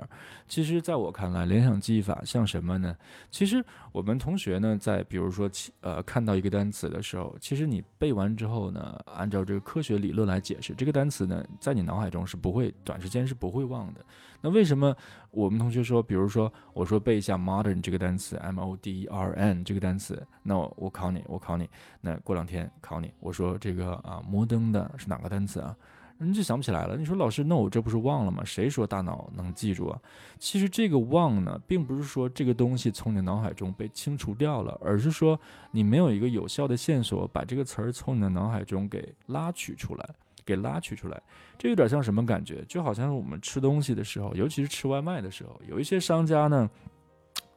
[0.47, 2.97] 其实，在我看来，联想记忆法像什么呢？
[3.29, 5.47] 其实我们同学呢，在比如说
[5.81, 14.03] 呃看到一个单词的时候，其实你背完之后呢，按照这个科学理论来解释，这个单词呢，在你脑海中是不会短时间是不会忘的。
[14.41, 14.95] 那为什么
[15.37, 21.69] 我们同学说，比如说我说背一下 modern 这个单词，m o d e r n 这个单词，那我考你，我考你，
[22.01, 25.77] 那过两天考你，我说这个啊摩登的是哪个单词啊？
[26.17, 26.97] 你就想不起来了。
[26.97, 28.43] 你说老师，那我这不是忘了吗？
[28.43, 30.01] 谁说大脑能记住啊？
[30.39, 40.09] 其实这个忘呢，并不是说这个东西从你脑海中被清除掉了，而是说你没有一个有效的线索，把这个词儿从你的脑海中给拉取出来。
[40.47, 41.21] 给拉取出来，
[41.57, 42.63] 这有点像什么感觉？
[42.69, 46.69] 就好像我们吃东西的时候，尤其是吃外卖的时候，有一些商家呢，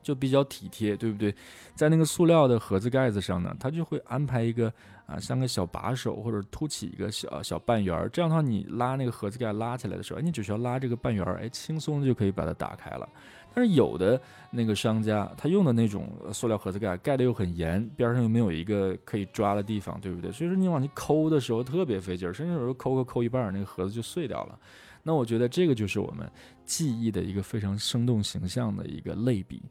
[0.03, 1.33] 就比较体贴，对不对？
[1.77, 4.73] 在那个塑料的盒子盖子上呢，他就会安排一个
[5.07, 13.09] 啊，像个小把手或者凸起一个小小半圆儿，这样的话，你拉那个盒子盖拉起来的时候，你只需要拉这个半圆儿，哎，轻松就可以把它打开了。
[13.55, 20.31] 但是有的那个商家，他用的那种塑料盒子盖盖的又很严，边上又没有一个可以抓的地方，对不对？
[20.33, 24.59] 所以说你往里抠的时候特别费劲，甚至有时候抠抠抠一半，那个盒子就碎掉了。
[25.03, 26.31] 那我觉得这个就是我们
[26.65, 29.63] 记忆的一个非常生动形象的一个类比。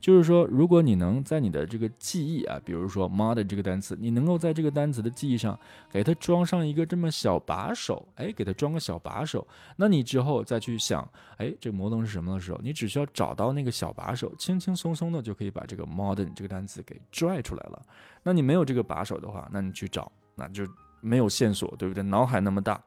[0.00, 5.58] 就是说，如果你能在你的这个记忆啊，比如说 “mother” 这个单词，你能够在这个单词的记忆上
[5.90, 17.82] 给它装上一个这么小把手，哎，给它装个小把手，那你之后再去想，哎，这个摩登是什么的时候，你只需要找到那个小把手，轻轻松松的就可以把这个 “modern” 这个单词给拽出来了。
[18.22, 20.66] 那你没有这个把手的话，那你去找，那就
[21.02, 22.02] 没有线索，对不对？
[22.02, 22.82] 脑海那么大，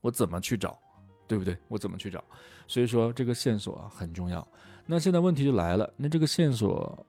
[0.00, 0.78] 我怎么去找？
[1.26, 1.56] 对不对？
[1.68, 2.22] 我怎么去找？
[2.66, 4.46] 所以说这个线索啊很重要。
[4.90, 7.06] 那现在问题就来了，那这个线索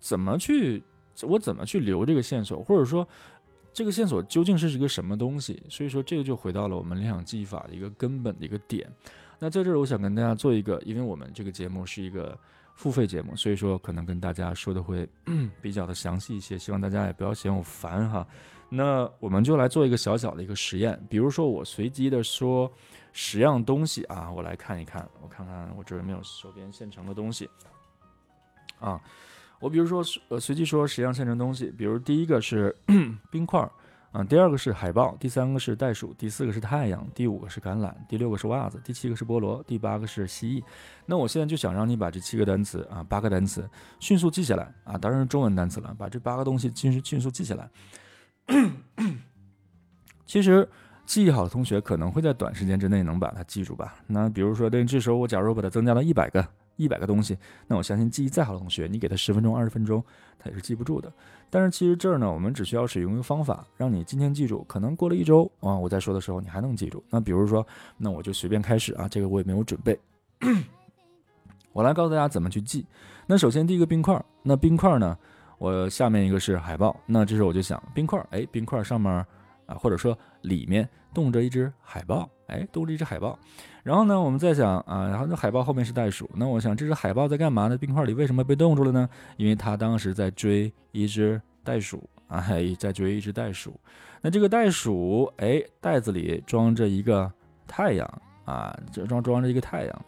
[0.00, 0.82] 怎么去？
[1.22, 2.60] 我怎么去留这个线索？
[2.64, 3.06] 或者说
[3.72, 5.62] 这个线索究竟是一个什么东西？
[5.68, 8.90] 所以说这个就回到了我们联想记忆法的一个根本的一个点。
[9.38, 12.36] 那在这儿，我想跟大家做一个，因为我们这个节目是一个
[12.74, 15.08] 付费节目，所以说可能跟大家说的会
[15.62, 18.26] 比较的详细一些，希望大家也不要嫌我烦哈。
[18.68, 22.68] 那我们就来做一个小小的一个实验，比如说我随机的说
[23.18, 27.48] 十样东西啊，我来看一看，我看看我这有没有手边现成的东西
[28.78, 29.00] 啊。
[29.58, 32.76] 我比如说呃随机说十样现成东西，比如第一个是
[33.32, 33.66] 冰块
[34.12, 40.62] 啊，第二个是海豹，第三个是袋鼠，第四个是太阳，第五个是橄榄，第六个是袜子，第七个是菠萝，第八个是蜥蜴。
[41.06, 43.66] 那我现在就想让你把这七个单词啊，八个单词
[43.98, 47.70] 迅速记下来啊，当然是中文单词了，把这八个东西迅迅速记下来。
[50.26, 50.68] 其实
[51.06, 53.94] 记忆好的同学可能会在短时间之内能把它记住吧。
[54.06, 60.02] 那比如说，对，这时候我假如把它增加了一百个一百个东西，那我相信记忆再好的同学，你给他十分钟、二十分钟，
[60.38, 61.10] 他也是记不住的。
[61.48, 67.02] 但是其实这儿呢，我们只需要使用一个方法，让你今天记住，可能过了一周啊，我在说的时候你还能记住。
[67.08, 67.66] 那比如说，
[67.96, 69.98] 那我就随便开始啊，这个我也没有准备，
[71.72, 72.84] 我来告诉大家怎么去记。
[73.26, 75.16] 那首先第一个冰块，那冰块呢？
[75.58, 79.24] 我下面一个是海豹，那这时候我就想冰块，哎，冰块上面
[79.66, 83.38] 啊，或者说里面冻着一只海豹，哎，冻着一只海豹。
[83.82, 87.76] 然后呢，我们再想啊，然后那海豹后面是袋鼠，那我想这只海豹在干嘛呢？
[87.76, 89.08] 冰块里为什么被冻住了呢？
[89.36, 92.44] 因为它当时在追一只袋鼠啊，
[92.78, 93.78] 在追一只袋鼠。
[94.22, 97.30] 那这个袋鼠，哎，袋子里装着一个
[97.66, 100.04] 太阳啊，这装装着一个太阳。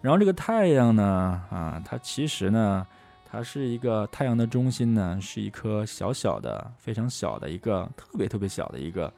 [0.00, 2.86] 然后这个太阳呢，啊，它其实呢。
[3.32, 9.10] 它是一个太阳的中心呢，是一颗小小的、非常小的一个特别特别小的一个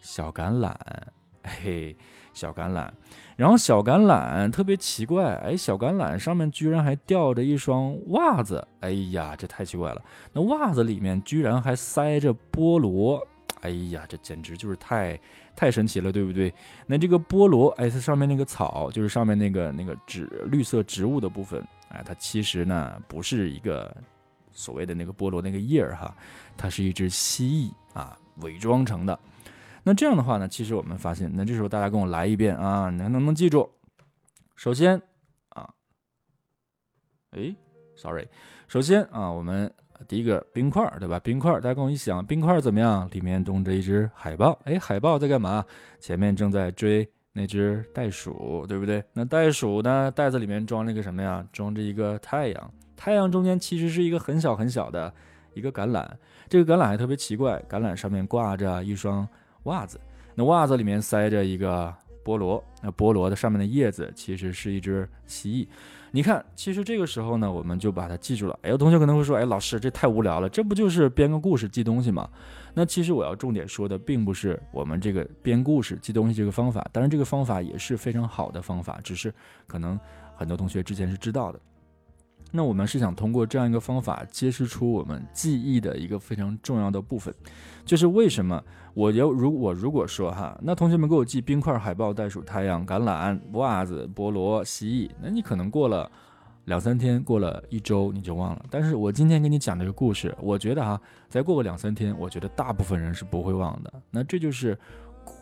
[0.00, 0.74] 小橄榄，
[1.44, 1.96] 嘿，
[2.34, 2.90] 小橄榄。
[3.36, 10.02] 然后小橄榄特别奇怪，哎，小橄榄上面居然还吊着一双袜子，哎呀，这太奇怪了。
[10.32, 13.24] 那袜子里面居然还塞着菠萝，
[13.60, 15.16] 哎呀，这简直就是太
[15.54, 16.52] 太神奇了，对不对？
[16.88, 21.64] 那这个菠萝，哎，它上面那个草，就是上面那个那个植绿色植物的部分。
[21.90, 23.94] 哎，它其实呢不是一个
[24.50, 26.12] 所谓的那个菠萝那个叶儿哈，
[26.56, 29.18] 它是一只蜥蜴啊伪装成的。
[29.82, 33.68] 那这样的话呢，其实我们发现，那这时候大家跟我来一遍啊，你能不能记住？
[34.56, 35.00] 首先
[35.50, 35.72] 啊，
[37.30, 37.54] 哎
[37.96, 38.28] ，sorry，
[38.68, 39.72] 首先啊，我们
[40.06, 41.18] 第一个冰块对吧？
[41.20, 43.08] 冰块，大家跟我一想，冰块怎么样？
[43.12, 45.64] 里面冻着一只海豹，哎，海豹在干嘛？
[45.98, 47.10] 前面正在追。
[47.32, 49.02] 那只袋鼠，对不对？
[49.12, 50.10] 那袋鼠呢？
[50.10, 51.46] 袋子里面装了一个什么呀？
[51.52, 52.74] 装着一个太阳。
[52.96, 55.12] 太阳中间其实是一个很小很小的
[55.54, 56.06] 一个橄榄。
[56.48, 59.26] 这个橄榄还特别奇怪，橄榄上面挂着一双
[59.64, 60.00] 袜子。
[60.34, 62.62] 那袜子里面塞着一个菠萝。
[62.82, 65.68] 那菠萝的上面的叶子其实是一只蜥蜴。
[66.12, 68.58] 你看，其实这个时候呢，我们就把它记住了。
[68.62, 72.28] 哎，有同学可能会说，哎，老师，这太无聊了，这不就是编个故事记东西吗？
[72.74, 79.32] 那其实我要重点说的，并不是我们这个编故事记东西这个方法，当然这个方法也是非常好的方法，只是
[79.66, 79.98] 可能
[80.34, 81.60] 很多同学之前是知道的。
[82.52, 87.32] 那我们是想通过这样一个方法，揭示出我们记忆的一个非常重要的部分，
[87.84, 88.60] 就是为什么
[88.94, 96.10] 我要如我如果说哈，那同学们给我记冰块、海豹、袋鼠、太阳、橄榄、袜子、菠萝、蜥蜴，那你可能过了
[96.64, 98.64] 两三天，过了一周你就忘了。
[98.70, 103.92] 但是我今天给你讲这个故事，我觉得哈，再过个两三天，我觉得大部分人是不会忘的。
[104.10, 104.76] 那这就是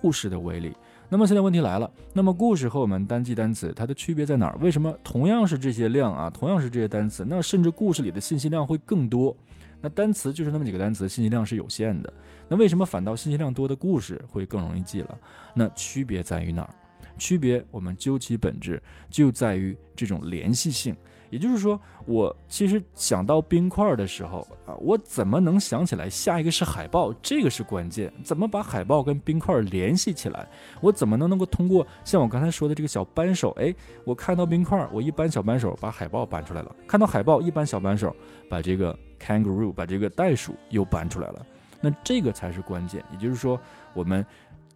[0.00, 0.74] 故事的威力。
[1.08, 4.58] 那么现在问题来了，那么故事和我们单记单词它的区别在哪儿？
[4.60, 9.34] 为什么同样是这些量啊，同样是这些单词，那甚至故事里的信息量会更多？
[9.80, 12.12] 那单词就是那么几个单词，信息量是有限的。
[12.48, 15.18] 那为什么反倒信息量多的故事会更容易记了？
[15.54, 16.74] 那区别在于哪儿？
[17.16, 20.96] 区别我们究其本质就在于这种联系性。
[21.30, 27.12] 也就是说，我其实想到冰块的时候啊，我怎么能想起来下一个是海豹？
[27.20, 28.10] 这个是关键。
[28.24, 30.48] 怎么把海豹跟冰块联系起来？
[30.80, 33.50] 我怎么能能够通过像我刚才说的这个小扳手？
[33.60, 38.16] 哎，我看到冰块，我一扳小扳手把海豹扳出来了；看到海豹，一扳小扳手
[38.48, 41.46] 把这个 kangaroo 把这个袋鼠又搬出来了。
[41.80, 43.04] 那这个才是关键。
[43.12, 43.60] 也就是说，
[43.94, 44.24] 我们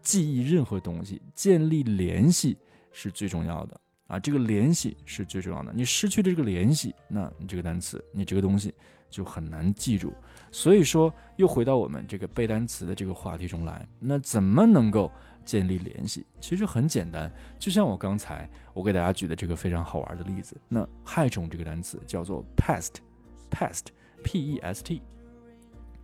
[0.00, 2.56] 记忆任何东西，建立联系
[2.92, 3.80] 是最重要的。
[4.08, 5.72] 啊，这个联系是最重要的。
[5.74, 8.74] 你失去了这个联系，那你这个单词，你这个东西
[9.08, 10.12] 就很难记住。
[10.50, 13.88] 所以说，又回到我们这个背单词的这个话题中来。
[13.98, 15.10] 那怎么能够
[15.46, 16.26] 建立联系？
[16.40, 20.60] 其实很简单，就像我刚才我给大家举的这个非常好玩的例子。
[20.68, 23.86] 那害虫这个单词叫做 pest，pest
[24.22, 25.00] pest，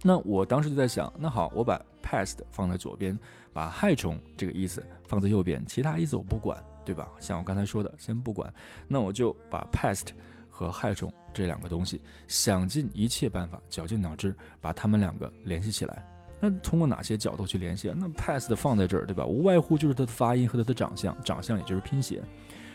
[0.03, 3.19] 那我当时就在想，那好，我把 pest 放在左边，
[3.53, 7.09] 把害虫这个意思放在右边，其他意思我不管，对吧？
[7.19, 8.53] 像我刚才说的，先不管，
[8.87, 10.09] 那我就把 pest
[10.49, 16.05] 和害虫这两个东西，想尽一切办法，绞尽脑汁把它们两个联系起来。
[16.41, 17.97] 那通过哪些角度去联系啊？
[17.99, 19.27] 那 pest 放在这儿，对吧？
[19.27, 22.23] 无外乎就是它的发音和它的长相，长相也就是拼写。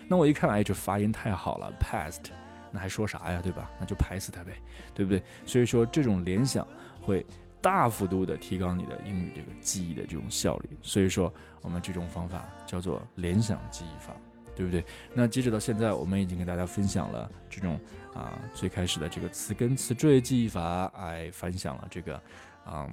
[0.10, 2.26] 那我一看，哎，这发音太好了，pest，
[2.74, 3.72] 那还说啥呀，对吧？
[3.80, 4.52] 那就拍死它呗，
[4.94, 5.24] 对不对？
[5.46, 6.68] 所以说这种联想。
[7.06, 7.26] 会
[7.60, 14.16] 大幅度的提高你的英语这个记忆的这种效率，所以说我们这种方法叫做联想记忆法，
[14.56, 14.86] 对不对？
[15.14, 17.78] 那截止到现在，我们已经给大家分享了这种
[18.14, 22.16] 啊最开始的这个词根词缀记忆法，哎，分享了这个
[22.64, 22.90] 啊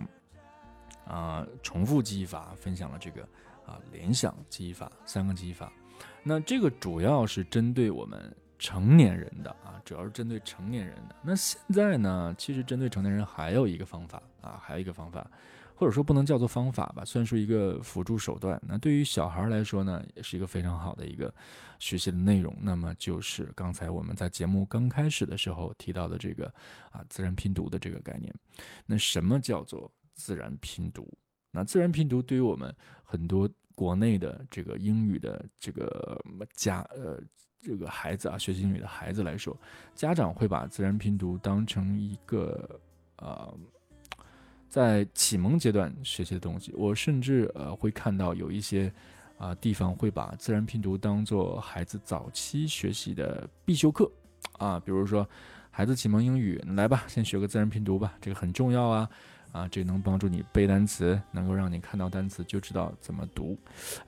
[1.07, 3.23] 啊重复记忆法，分享了这个
[3.65, 5.73] 啊联想记忆法三个记忆法。
[6.25, 8.37] 那这个主要是针对我们。
[8.61, 11.17] 成年人的啊，主要是针对成年人的。
[11.23, 15.29] 那现在呢，其实针对成年人还有一个方法啊，还有一个方法，
[15.75, 18.61] 或者说不能叫做方法吧，算是一个辅助手段。
[18.63, 21.35] 那对于小孩来说呢，也是一个非常好的一个
[21.79, 22.55] 学习的内容。
[22.61, 26.45] 那么就是刚才我们在节目刚开始的时候提到的这个
[26.93, 28.31] 啊，自然拼读的这个概念。
[28.85, 31.11] 那什么叫做自然拼读？
[31.51, 37.19] 那自然拼读对于我们很多国内的这个英语的这个家呃。
[37.63, 39.57] 这个孩子啊，学习英语的孩子来说，
[39.95, 42.81] 家长会把自然拼读当成一个
[43.17, 43.55] 呃，
[44.69, 46.73] 在启蒙阶段学习的东西。
[46.75, 48.93] 我甚至呃会看到有一些
[49.37, 54.11] 啊地方会把自然拼读当做孩子早期学习的必修课
[54.59, 55.29] 啊，比如说
[55.71, 59.09] 孩子启蒙英语，来吧，先学个自然拼读吧，这个很重要啊
[59.53, 63.57] 啊，这能帮助你背单词，能够让你看到单词就知道怎么读。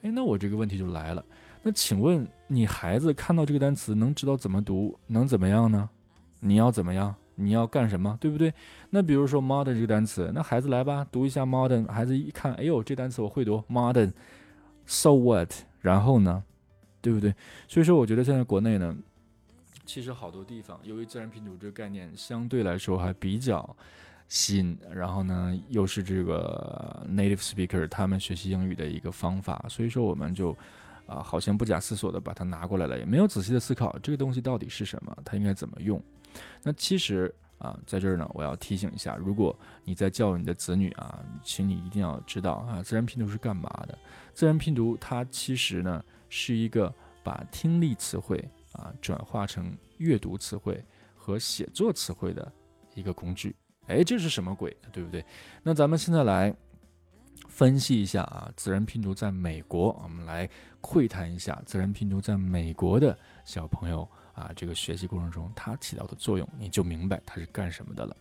[0.02, 1.24] 哎，那我这个问题就来了。
[1.62, 5.88] 那请问你孩子看到这个单词能知道怎么读，能怎么样呢？
[6.40, 7.14] 你要怎么样？
[7.34, 8.16] 你要干什么？
[8.20, 8.52] 对不对？
[8.90, 11.86] 那比如说 modern 这个单词，那孩子来吧，读一下 modern。
[11.90, 15.50] 孩子一看，哎呦，这单词我会读 modern，so what？
[15.80, 16.42] 然后呢，
[17.00, 17.34] 对不对？
[17.66, 18.96] 所以说，我觉得现在国内呢，
[19.86, 23.76] 其实好多地方，由于自然拼读这个概念相对来说还比较
[24.28, 30.56] 新，然后呢，又是这个 native speaker 他们学习英语的一个方法，所以说我们就。
[31.04, 36.00] 啊，好像不假思索的把它拿过来了，也没有仔细的思考这个东西到底是什么，它应该怎么用。
[36.62, 39.54] 那其实啊，在这儿呢，我要提醒一下，如果
[39.84, 43.98] 你在教育你的子女啊，请你一定要知道啊，自然拼读是干嘛的？
[44.32, 46.90] 自然拼读它其实呢是一个
[47.24, 48.42] 把听力词汇
[48.72, 50.82] 啊转化成阅读词汇
[51.16, 52.50] 和写作词汇的
[52.94, 53.54] 一个工具。
[53.86, 54.76] 哎，这是什么鬼？
[54.92, 55.24] 对不对？
[55.62, 56.54] 那咱们现在来。
[57.48, 60.48] 分析一下啊，自然拼读在美国，我们来
[60.80, 68.16] 会谈一下自然拼读在美国的小朋友啊，这个学习过程中它起到的作用，你就明白它是干什么的了。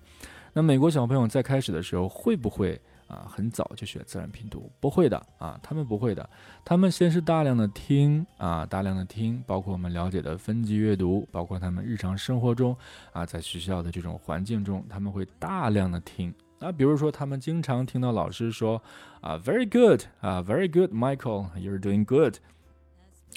[0.51, 2.79] 那美国小朋友在开始的时候会不会
[3.11, 4.71] 啊很早就学自然拼读？
[4.79, 6.29] 不会的啊，他们不会的，
[6.63, 12.75] 他们先是大量的听啊，大量的听，包括我们了解的分级阅读，包括他们日常生活中
[13.11, 16.33] 啊，在学校的这种环境中，他们会大量的听。
[16.59, 18.81] 啊，比如说，他们经常听到老师说，
[19.19, 22.35] 啊，very good，啊，very good，Michael，you're doing good。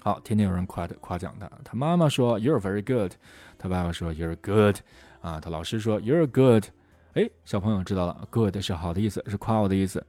[0.03, 1.51] 好，天天有人夸夸奖他。
[1.65, 3.13] 他妈妈说，you're very good。
[3.57, 4.77] 他爸爸说，you're good。
[5.23, 6.67] 啊，他老师说，you're good。
[7.15, 10.05] 哎，小朋友知道了，good 是好的意思，是夸我的意思。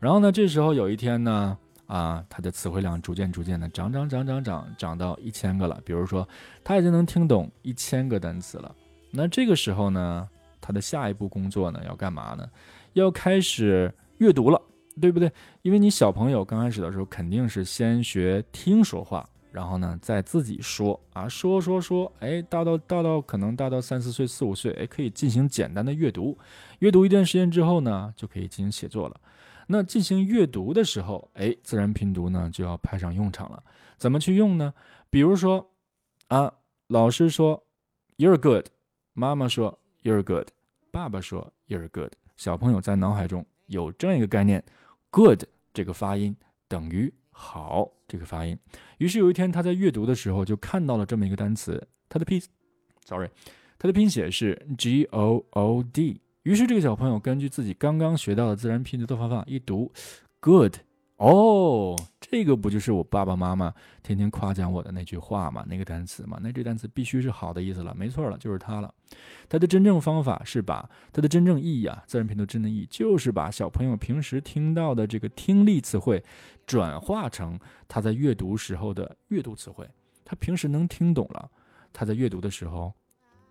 [0.00, 1.56] 然后呢，这时候有一天呢，
[1.86, 5.80] 啊，他的词汇量逐渐逐渐的涨涨涨涨涨，涨到一千个了。
[5.84, 6.28] 比如说，
[6.64, 8.74] 他已经能听懂一千个单词了。
[9.12, 10.28] 那这个时候呢？
[10.60, 12.46] 他的下一步工作呢，要干嘛呢？
[12.92, 14.60] 要开始阅读了，
[15.00, 15.32] 对不对？
[15.62, 19.26] 因为你小朋友刚开始的时候肯定是先学听说话，
[19.58, 26.38] 然后呢再自己说啊，说说说，哎，大到大到可能大到三四岁、四五岁，哎，可以进行简单的阅读。
[26.78, 29.20] 阅读一段时间之后呢，就可以进行写作了。
[29.66, 33.60] 那进行阅读的时候，哎，自然拼读呢就要派上用场了。
[33.96, 34.72] 怎么去用呢？
[35.10, 35.68] 比如说
[36.28, 36.52] 啊，
[36.86, 37.60] 老师说
[38.16, 38.66] You're good，
[39.12, 40.50] 妈妈说 You're good。
[40.92, 44.64] 爸爸说：“You're good。”小朋友在脑海中有这样一个概念
[45.10, 45.42] ：“good”
[45.74, 46.36] 这个发音
[46.68, 48.58] 等于“好”这个发音。
[48.98, 52.42] 于是有一天，他在阅读的时候就看到了这么一个单词，它的拼
[53.04, 53.28] ，sorry，
[53.78, 56.20] 它的拼写是 G O O D。
[56.42, 59.92] 于是这个小朋友根据自己刚刚学到的自然拼读的方法一读
[60.40, 60.74] ：“good。”
[61.18, 65.64] 哦，这个不就是我爸爸妈妈天天夸奖我的那句话吗？
[65.68, 66.38] 那个单词吗？
[66.40, 68.94] 那这单词必须是好的意思了，没错了，就是它了。
[69.48, 76.22] 它的真正方法是把它的真正意义啊，自然拼读真正意义就是把小朋友平时听到的这个听力词汇，
[76.64, 77.58] 转化成
[77.88, 79.88] 他在阅读时候的阅读词汇。
[80.24, 81.50] 他平时能听懂了，
[81.92, 82.94] 他在阅读的时候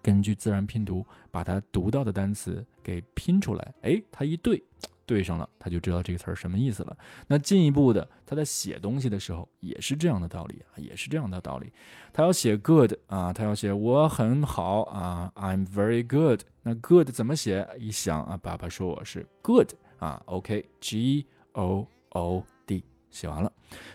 [0.02, 3.74] 根据自然拼读把它读到的单词给拼出来。
[3.82, 4.64] 哎，它一对，
[5.08, 6.96] 对上了，他就知道这个词儿什么意思了。
[7.28, 11.72] 那进一步的，他在写东西的时候也是这样的道理啊，也是这样的道理。
[12.14, 16.42] 他要写 good 啊，他要写我很好啊，I'm very good。
[16.62, 17.66] 那 good 怎么写？
[17.80, 23.52] 一想啊，爸爸说我是 good 啊，OK，G O O D，写完了，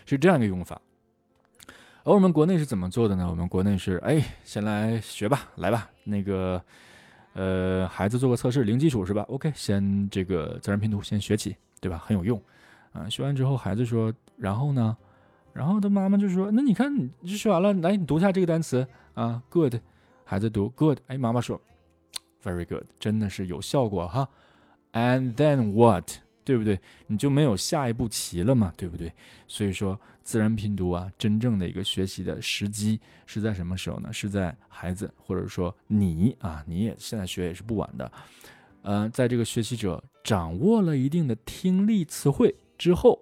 [0.07, 0.81] 是这样一个用法。
[2.05, 3.29] 而我们国内是怎么做的呢？
[3.29, 6.61] 我们国内是，哎，先来学吧，来吧，那个，
[7.33, 11.97] 呃，孩子做个测试，零基础是吧？OK，先这个自然拼读先学起，对吧？
[11.97, 12.41] 很有用，
[12.91, 14.95] 啊，学完之后孩子说，然后呢，
[15.51, 19.75] 然后他妈妈就说，那你看，你就学完了，来，你读一下这个单词啊，good，
[20.23, 21.59] 孩子读 good，哎，妈妈说
[22.43, 24.29] ，very good，真的是有效果哈
[24.91, 26.11] ，and then what？
[26.43, 26.79] 对不对？
[27.07, 28.73] 你就没有下一步棋了嘛？
[28.75, 29.11] 对不对？
[29.47, 34.11] 所以说，自然拼读啊，真正的一个学习的时机是在什么时候呢？
[34.11, 38.11] 是在孩子或者说你啊，你也现在学也是不晚的。
[38.81, 43.19] 呃，在这个学习者掌握了一定的听力词汇之后，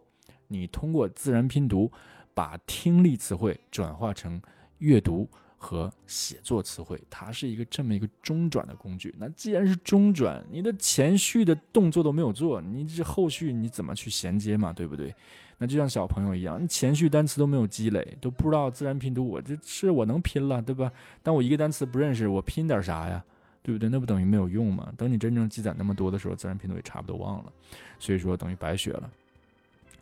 [0.47, 1.91] 你通过自然拼读
[2.33, 4.41] 把听力词汇转化成
[4.79, 5.29] 阅读。
[5.63, 9.13] 和写作词汇，它是一个这么一个中转的工具。
[9.19, 14.73] 那既然是中转，你的前序的动作都没有做，你这后续你怎么去衔接嘛？
[14.73, 15.13] 对不对？
[15.59, 20.91] 那就像小朋友一样，你前序单词都没有积累，都不知道自然拼读，我这是我能拼了，对吧？
[21.21, 23.23] 但我一个单词不认识，我拼点啥呀？
[23.61, 23.87] 对不对？
[23.87, 24.91] 那不等于没有用吗？
[24.97, 27.53] 等你真正积攒那么多的时候，自然拼读也差不多忘了，
[27.99, 29.07] 所以说等于白学了。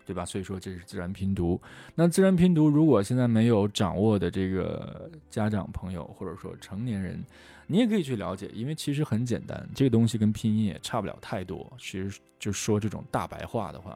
[0.10, 0.26] 对吧？
[0.26, 1.62] 所以说这是自然拼读。
[1.94, 7.24] 那自然拼读，如果现在没有掌握的这个家长朋友或者说成年人，
[7.68, 11.72] 你也可以去了解，因为其实很简单，这个东西跟拼音也差不了太多。
[11.78, 13.96] 其实就说这种大白话的话，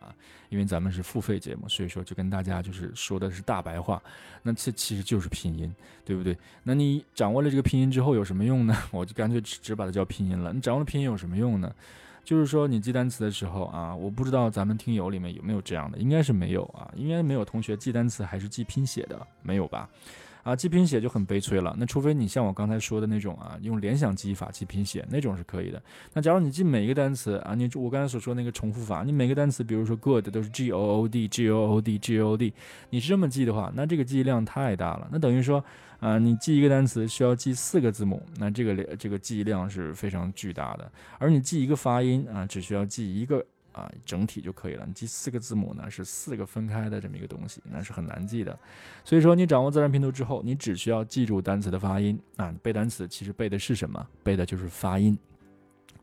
[0.49, 3.99] 因为咱们是付费节目，所以说就跟大家就是说的是大白话。
[4.43, 5.73] 那这其实就是拼音，
[6.05, 6.37] 对不对？
[6.61, 8.77] 那你掌握了这个拼音之后有什么用呢？
[8.93, 10.53] 我就干脆只只把它叫拼音了。
[10.53, 11.73] 你掌握了拼音有什么用呢？
[12.23, 19.89] 就是说，你记单词的时候啊，我不知道咱们听友里面有没有这样的，应该是没有啊，应该没有同学记单词还是记拼写的，没有吧？
[20.43, 21.73] 啊，记拼写就很悲催了。
[21.79, 25.81] 那除非你像我刚才说的那种啊，用联想记忆法记拼写，那种是可以的。
[26.13, 32.53] 那假如你记每一个单词啊，你我刚才所说那个重复法，你每个单词，比如说 good 都是 g o o d g o o d g o o d，
[32.89, 35.07] 你是这么记的话，那这个记忆量太大了。
[35.11, 35.63] 那等于说
[35.99, 40.91] 啊，你记一个单词需要记四个字母，那这个这个记忆量是非常巨大的。
[41.17, 43.45] 而你记一个发音啊，只需要记一个。
[43.73, 44.85] 啊，整体就可以了。
[44.87, 48.57] 你记四个字母呢，是四个分开的这么一个东西，那是很难记的。
[49.03, 52.55] 所以说，你掌握自然拼读之后，你只需要记住单词的发音啊。
[52.63, 54.07] 背单词其实背的是什么？
[54.23, 55.17] 背的就是发音。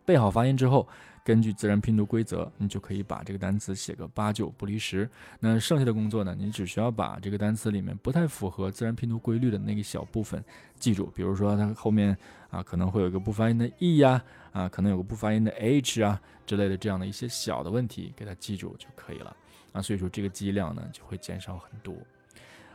[0.04, 0.86] 背好发音之后。
[1.24, 5.08] 根据自然拼读规则，你就可以把这个单词写个八九不离十。
[5.38, 10.42] 那剩下的工作呢，你只需要把这个单词里面不太符合自然拼读规律的那个小部分
[10.78, 11.06] 记住。
[11.14, 12.16] 比如说它后面
[12.50, 19.36] 啊可能会有一个不发音的 e 呀，啊可能有个不发音的 h 啊之类的这样的一些小的问题，给它记住就可以了。
[19.72, 21.94] 啊，所以说这个记忆量呢就会减少很多。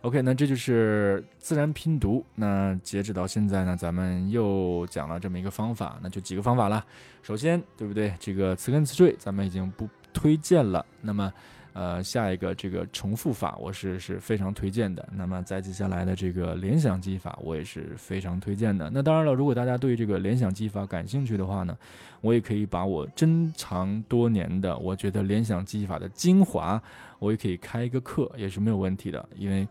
[0.05, 2.23] OK，那这就是自然拼读。
[2.35, 6.85] 那截止到现在呢，咱们又讲了这么一个方法，那就几个方法了。
[7.23, 8.13] 首先，对不对？
[8.19, 10.85] 这个词根词缀咱们已经不推荐了。
[11.01, 11.33] 那么。
[11.77, 15.05] 呃，下一个这个重复法我是是非常推荐的。
[15.13, 18.89] 那么在接下来的这个联想记忆法，我也是非常推荐的。
[18.89, 21.77] 那当然了，如果大家对这个联想记忆法感兴趣的话呢，
[22.21, 26.81] 我也可以把我珍藏多年的，我觉得联想记忆法的精华，
[27.19, 29.27] 我也可以开一个课，也是没有问题的。
[29.35, 29.67] 因为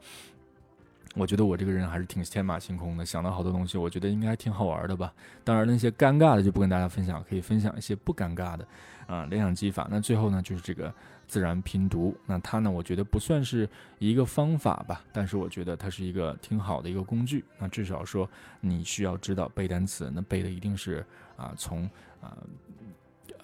[1.15, 5.13] 我觉得我这个人还是挺天马行空的，想到好多东西，我觉得应该挺好玩的吧。
[5.43, 8.67] 当然那些尴尬的就不跟大家分享，可以分享一些不尴尬的
[9.07, 9.89] 啊联想记法。
[9.91, 10.93] 那最后呢，就是这个。
[11.27, 12.71] 自然拼读，那它呢？
[12.71, 13.67] 我觉得不算是
[13.99, 17.43] 一个方法吧，但是我觉得它是一个挺好的一个工具。
[17.59, 18.29] 那至少说，
[18.61, 21.85] 你需要知道背单词，那背的一定是啊，从
[22.21, 22.37] 啊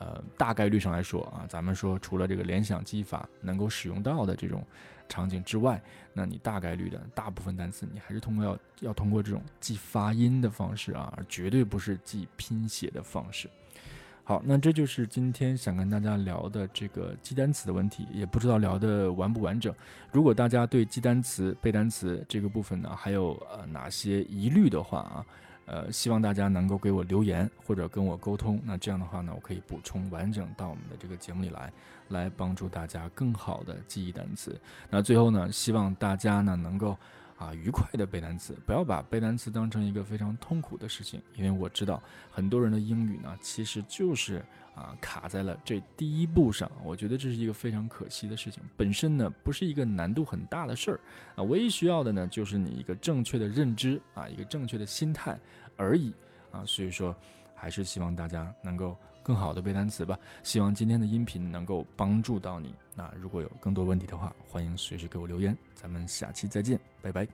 [0.01, 4.65] 呃大概率上来说啊，咱们说除了这个联想记法能够使用到的这种
[5.09, 5.81] 场景之外，
[6.13, 13.49] 那你大概率的大部分单词，你还是通过要要通过这种记发音的方式啊，而绝对不是记拼写的方式。
[14.23, 19.75] 好，那这就是今天想跟大家聊的这个记单词的问题，也不知道聊的完不完整。
[20.13, 25.27] 如果大家对记单词、背单词这个部分呢，还有呃哪些疑虑的话啊，
[25.71, 28.61] 呃，希望大家能够给我留言或者跟我沟通。
[28.64, 31.73] 那这样的话呢，我可以补充完整到我们的这个节目里来，
[32.09, 34.61] 来帮助大家更好的记忆单词。
[34.91, 36.97] 那最后呢，希望大家呢能够。
[37.41, 44.45] 啊，愉快的背单词，不要把背单词当成一个非常痛苦的事情，因为我知道很多人的英语呢，其实就是
[44.75, 46.71] 啊卡在了这第一步上。
[46.85, 48.62] 我觉得这是一个非常可惜的事情。
[48.77, 51.01] 本身呢，不是一个难度很大的事儿
[51.35, 55.39] 啊，唯一需要的呢，就是你一个正确的认知啊，一个正确的心态
[55.81, 56.12] 而已
[56.53, 57.16] 啊所以说
[57.55, 62.74] 还是希望大家能够更好的背单词吧希望今天的音频能够帮助到你。
[62.95, 67.26] 那如果有更多问题的话欢迎随时给我留言咱们下期再见拜拜。